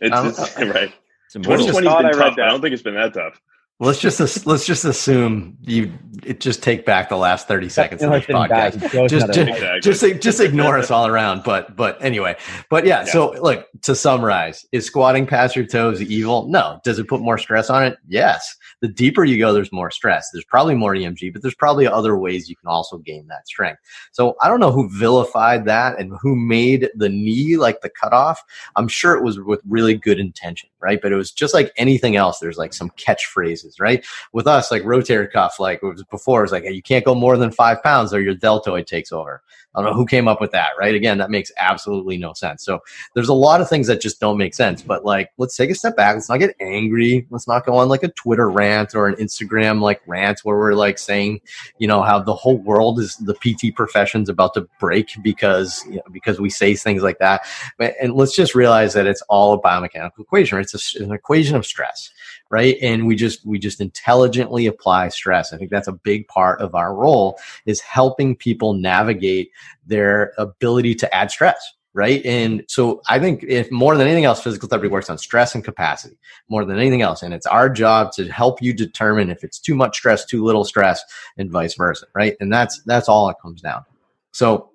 It's, 0.00 0.16
um, 0.16 0.26
it's 0.36 0.56
right. 0.56 0.92
2020's 1.34 1.76
been 1.76 1.86
I 1.86 2.10
tough. 2.10 2.38
I 2.38 2.48
don't 2.48 2.60
think 2.60 2.72
it's 2.72 2.82
been 2.82 2.94
that 2.94 3.14
tough. 3.14 3.40
Let's 3.80 4.00
just 4.00 4.44
let's 4.44 4.66
just 4.66 4.84
assume 4.84 5.56
you 5.62 5.92
it 6.24 6.40
just 6.40 6.64
take 6.64 6.84
back 6.84 7.08
the 7.08 7.16
last 7.16 7.46
thirty 7.46 7.68
seconds 7.68 8.02
of 8.02 8.10
this 8.10 8.24
podcast. 8.26 9.08
Just 9.08 9.32
just, 9.32 9.82
just, 10.02 10.20
just 10.20 10.40
ignore 10.40 10.76
us 10.76 10.90
all 10.90 11.06
around. 11.06 11.44
But 11.44 11.76
but 11.76 12.02
anyway, 12.02 12.36
but 12.70 12.84
yeah, 12.84 13.00
yeah. 13.00 13.12
So 13.12 13.30
look 13.40 13.68
to 13.82 13.94
summarize: 13.94 14.66
is 14.72 14.84
squatting 14.84 15.26
past 15.26 15.54
your 15.54 15.64
toes 15.64 16.02
evil? 16.02 16.48
No. 16.48 16.80
Does 16.82 16.98
it 16.98 17.06
put 17.06 17.20
more 17.20 17.38
stress 17.38 17.70
on 17.70 17.84
it? 17.84 17.98
Yes 18.08 18.56
the 18.80 18.88
deeper 18.88 19.24
you 19.24 19.38
go, 19.38 19.52
there's 19.52 19.72
more 19.72 19.90
stress. 19.90 20.30
There's 20.32 20.44
probably 20.44 20.74
more 20.74 20.94
EMG, 20.94 21.32
but 21.32 21.42
there's 21.42 21.54
probably 21.54 21.86
other 21.86 22.16
ways 22.16 22.48
you 22.48 22.56
can 22.56 22.68
also 22.68 22.98
gain 22.98 23.26
that 23.28 23.48
strength. 23.48 23.80
So 24.12 24.36
I 24.40 24.48
don't 24.48 24.60
know 24.60 24.70
who 24.70 24.88
vilified 24.88 25.64
that 25.64 25.98
and 25.98 26.12
who 26.20 26.36
made 26.36 26.88
the 26.94 27.08
knee 27.08 27.56
like 27.56 27.80
the 27.80 27.90
cutoff. 27.90 28.42
I'm 28.76 28.88
sure 28.88 29.16
it 29.16 29.24
was 29.24 29.40
with 29.40 29.60
really 29.68 29.94
good 29.94 30.20
intention, 30.20 30.68
right? 30.80 31.00
But 31.00 31.12
it 31.12 31.16
was 31.16 31.32
just 31.32 31.54
like 31.54 31.72
anything 31.76 32.16
else. 32.16 32.38
There's 32.38 32.58
like 32.58 32.72
some 32.72 32.90
catchphrases, 32.90 33.67
right? 33.80 34.04
With 34.32 34.46
us, 34.46 34.70
like 34.70 34.82
rotator 34.82 35.30
cuff, 35.30 35.60
like 35.60 35.80
it 35.82 36.10
before, 36.10 36.42
was 36.42 36.52
like, 36.52 36.64
you 36.64 36.82
can't 36.82 37.04
go 37.04 37.14
more 37.14 37.36
than 37.36 37.50
five 37.50 37.82
pounds 37.82 38.12
or 38.12 38.20
your 38.20 38.34
deltoid 38.34 38.86
takes 38.86 39.12
over. 39.12 39.42
I 39.74 39.82
don't 39.82 39.90
know 39.90 39.96
who 39.96 40.06
came 40.06 40.26
up 40.26 40.40
with 40.40 40.50
that, 40.52 40.70
right? 40.78 40.94
Again, 40.94 41.18
that 41.18 41.30
makes 41.30 41.52
absolutely 41.58 42.16
no 42.16 42.32
sense. 42.32 42.64
So 42.64 42.80
there's 43.14 43.28
a 43.28 43.34
lot 43.34 43.60
of 43.60 43.68
things 43.68 43.86
that 43.86 44.00
just 44.00 44.18
don't 44.18 44.38
make 44.38 44.54
sense. 44.54 44.82
But 44.82 45.04
like, 45.04 45.30
let's 45.36 45.56
take 45.56 45.70
a 45.70 45.74
step 45.74 45.94
back. 45.94 46.14
Let's 46.14 46.28
not 46.28 46.38
get 46.38 46.56
angry. 46.58 47.26
Let's 47.30 47.46
not 47.46 47.66
go 47.66 47.76
on 47.76 47.88
like 47.88 48.02
a 48.02 48.08
Twitter 48.08 48.50
rant 48.50 48.94
or 48.94 49.06
an 49.06 49.14
Instagram 49.16 49.80
like 49.80 50.00
rant 50.06 50.40
where 50.42 50.56
we're 50.56 50.74
like 50.74 50.98
saying, 50.98 51.40
you 51.78 51.86
know, 51.86 52.02
how 52.02 52.18
the 52.18 52.34
whole 52.34 52.58
world 52.58 52.98
is 52.98 53.16
the 53.16 53.34
PT 53.34 53.74
profession's 53.74 54.28
about 54.28 54.54
to 54.54 54.66
break 54.80 55.10
because 55.22 55.84
you 55.86 55.96
know, 55.96 56.02
because 56.10 56.40
we 56.40 56.50
say 56.50 56.74
things 56.74 57.02
like 57.02 57.18
that. 57.18 57.46
And 57.78 58.14
let's 58.14 58.34
just 58.34 58.54
realize 58.54 58.94
that 58.94 59.06
it's 59.06 59.22
all 59.28 59.52
a 59.52 59.60
biomechanical 59.60 60.20
equation. 60.20 60.56
Right? 60.56 60.66
It's 60.72 60.96
a, 60.96 61.04
an 61.04 61.12
equation 61.12 61.54
of 61.54 61.66
stress 61.66 62.10
right? 62.50 62.76
And 62.80 63.06
we 63.06 63.16
just 63.16 63.44
we 63.44 63.58
just 63.58 63.80
intelligently 63.80 64.66
apply 64.66 65.08
stress. 65.08 65.52
I 65.52 65.58
think 65.58 65.70
that's 65.70 65.88
a 65.88 65.92
big 65.92 66.28
part 66.28 66.60
of 66.60 66.74
our 66.74 66.94
role 66.94 67.38
is 67.66 67.80
helping 67.80 68.36
people 68.36 68.74
navigate 68.74 69.50
their 69.86 70.32
ability 70.38 70.94
to 70.96 71.14
add 71.14 71.30
stress 71.30 71.74
right? 71.94 72.24
And 72.26 72.62
so 72.68 73.00
i 73.08 73.18
think 73.18 73.42
if 73.44 73.72
more 73.72 73.96
than 73.96 74.06
anything 74.06 74.26
else 74.26 74.42
physical 74.42 74.68
therapy 74.68 74.88
works 74.88 75.08
on 75.08 75.16
stress 75.16 75.54
and 75.54 75.64
capacity 75.64 76.16
more 76.48 76.64
than 76.66 76.78
anything 76.78 77.00
else. 77.00 77.22
And 77.22 77.32
it's 77.32 77.46
our 77.46 77.70
job 77.70 78.12
to 78.12 78.30
help 78.30 78.60
you 78.60 78.74
determine 78.74 79.30
if 79.30 79.42
it's 79.42 79.58
too 79.58 79.74
much 79.74 79.96
stress 79.96 80.24
too 80.26 80.44
little 80.44 80.64
stress 80.64 81.02
and 81.38 81.50
vice 81.50 81.74
versa 81.74 82.06
right? 82.14 82.36
And 82.40 82.52
that's 82.52 82.82
that's 82.84 83.08
all 83.08 83.30
it 83.30 83.36
comes 83.42 83.62
down 83.62 83.84
so 84.32 84.70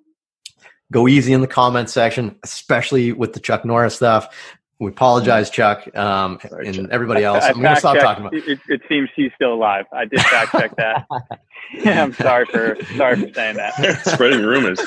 go 0.92 1.08
easy 1.08 1.32
in 1.32 1.40
the 1.40 1.46
comment 1.46 1.90
section, 1.90 2.36
especially 2.42 3.12
with 3.12 3.32
the 3.32 3.40
Chuck 3.40 3.64
Norris 3.64 3.96
stuff. 3.96 4.54
We 4.84 4.90
apologize, 4.90 5.48
Chuck, 5.48 5.96
um, 5.96 6.38
Sorry, 6.46 6.66
and 6.66 6.76
Chuck. 6.76 6.88
everybody 6.90 7.24
else. 7.24 7.42
I, 7.42 7.48
I 7.48 7.50
am 7.50 7.62
going 7.62 7.74
to 7.74 7.80
stop 7.80 7.96
talking 7.96 8.26
about. 8.26 8.34
It, 8.34 8.60
it, 8.68 8.82
seems 8.86 9.08
he's 9.16 9.30
still 9.34 9.54
alive. 9.54 9.86
I 9.94 10.04
did 10.04 10.20
fact 10.20 10.52
check 10.52 10.76
that. 10.76 11.06
yeah, 11.72 12.02
I'm 12.02 12.12
sorry 12.12 12.44
for 12.44 12.76
sorry 12.96 13.16
for 13.16 13.32
saying 13.32 13.56
that. 13.56 14.02
Spreading 14.04 14.42
rumors. 14.44 14.78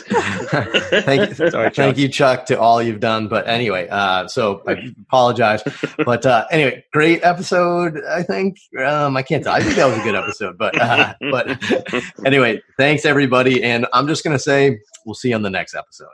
thank 1.03 1.29
you, 1.29 1.36
sorry, 1.49 1.71
thank 1.71 1.97
you, 1.97 2.07
Chuck, 2.10 2.45
to 2.45 2.60
all 2.60 2.81
you've 2.81 2.99
done. 2.99 3.27
But 3.27 3.47
anyway, 3.47 3.88
uh, 3.89 4.27
so 4.27 4.62
I 4.67 4.93
apologize. 5.07 5.63
But 6.05 6.27
uh, 6.27 6.45
anyway, 6.51 6.86
great 6.93 7.23
episode. 7.23 7.99
I 8.07 8.21
think 8.21 8.60
um, 8.79 9.17
I 9.17 9.23
can't 9.23 9.43
tell. 9.43 9.53
I 9.53 9.62
think 9.62 9.77
that 9.77 9.88
was 9.88 9.97
a 9.97 10.03
good 10.03 10.15
episode. 10.15 10.60
But 10.60 10.79
uh, 10.79 11.15
but 11.31 11.57
anyway, 12.23 12.62
thanks 12.77 13.03
everybody, 13.03 13.63
and 13.63 13.88
I'm 13.93 14.07
just 14.07 14.23
going 14.23 14.38
to 14.38 14.43
say 14.43 14.79
we'll 15.07 15.15
see 15.15 15.29
you 15.29 15.36
on 15.36 15.41
the 15.41 15.49
next 15.49 15.73
episode. 15.73 16.13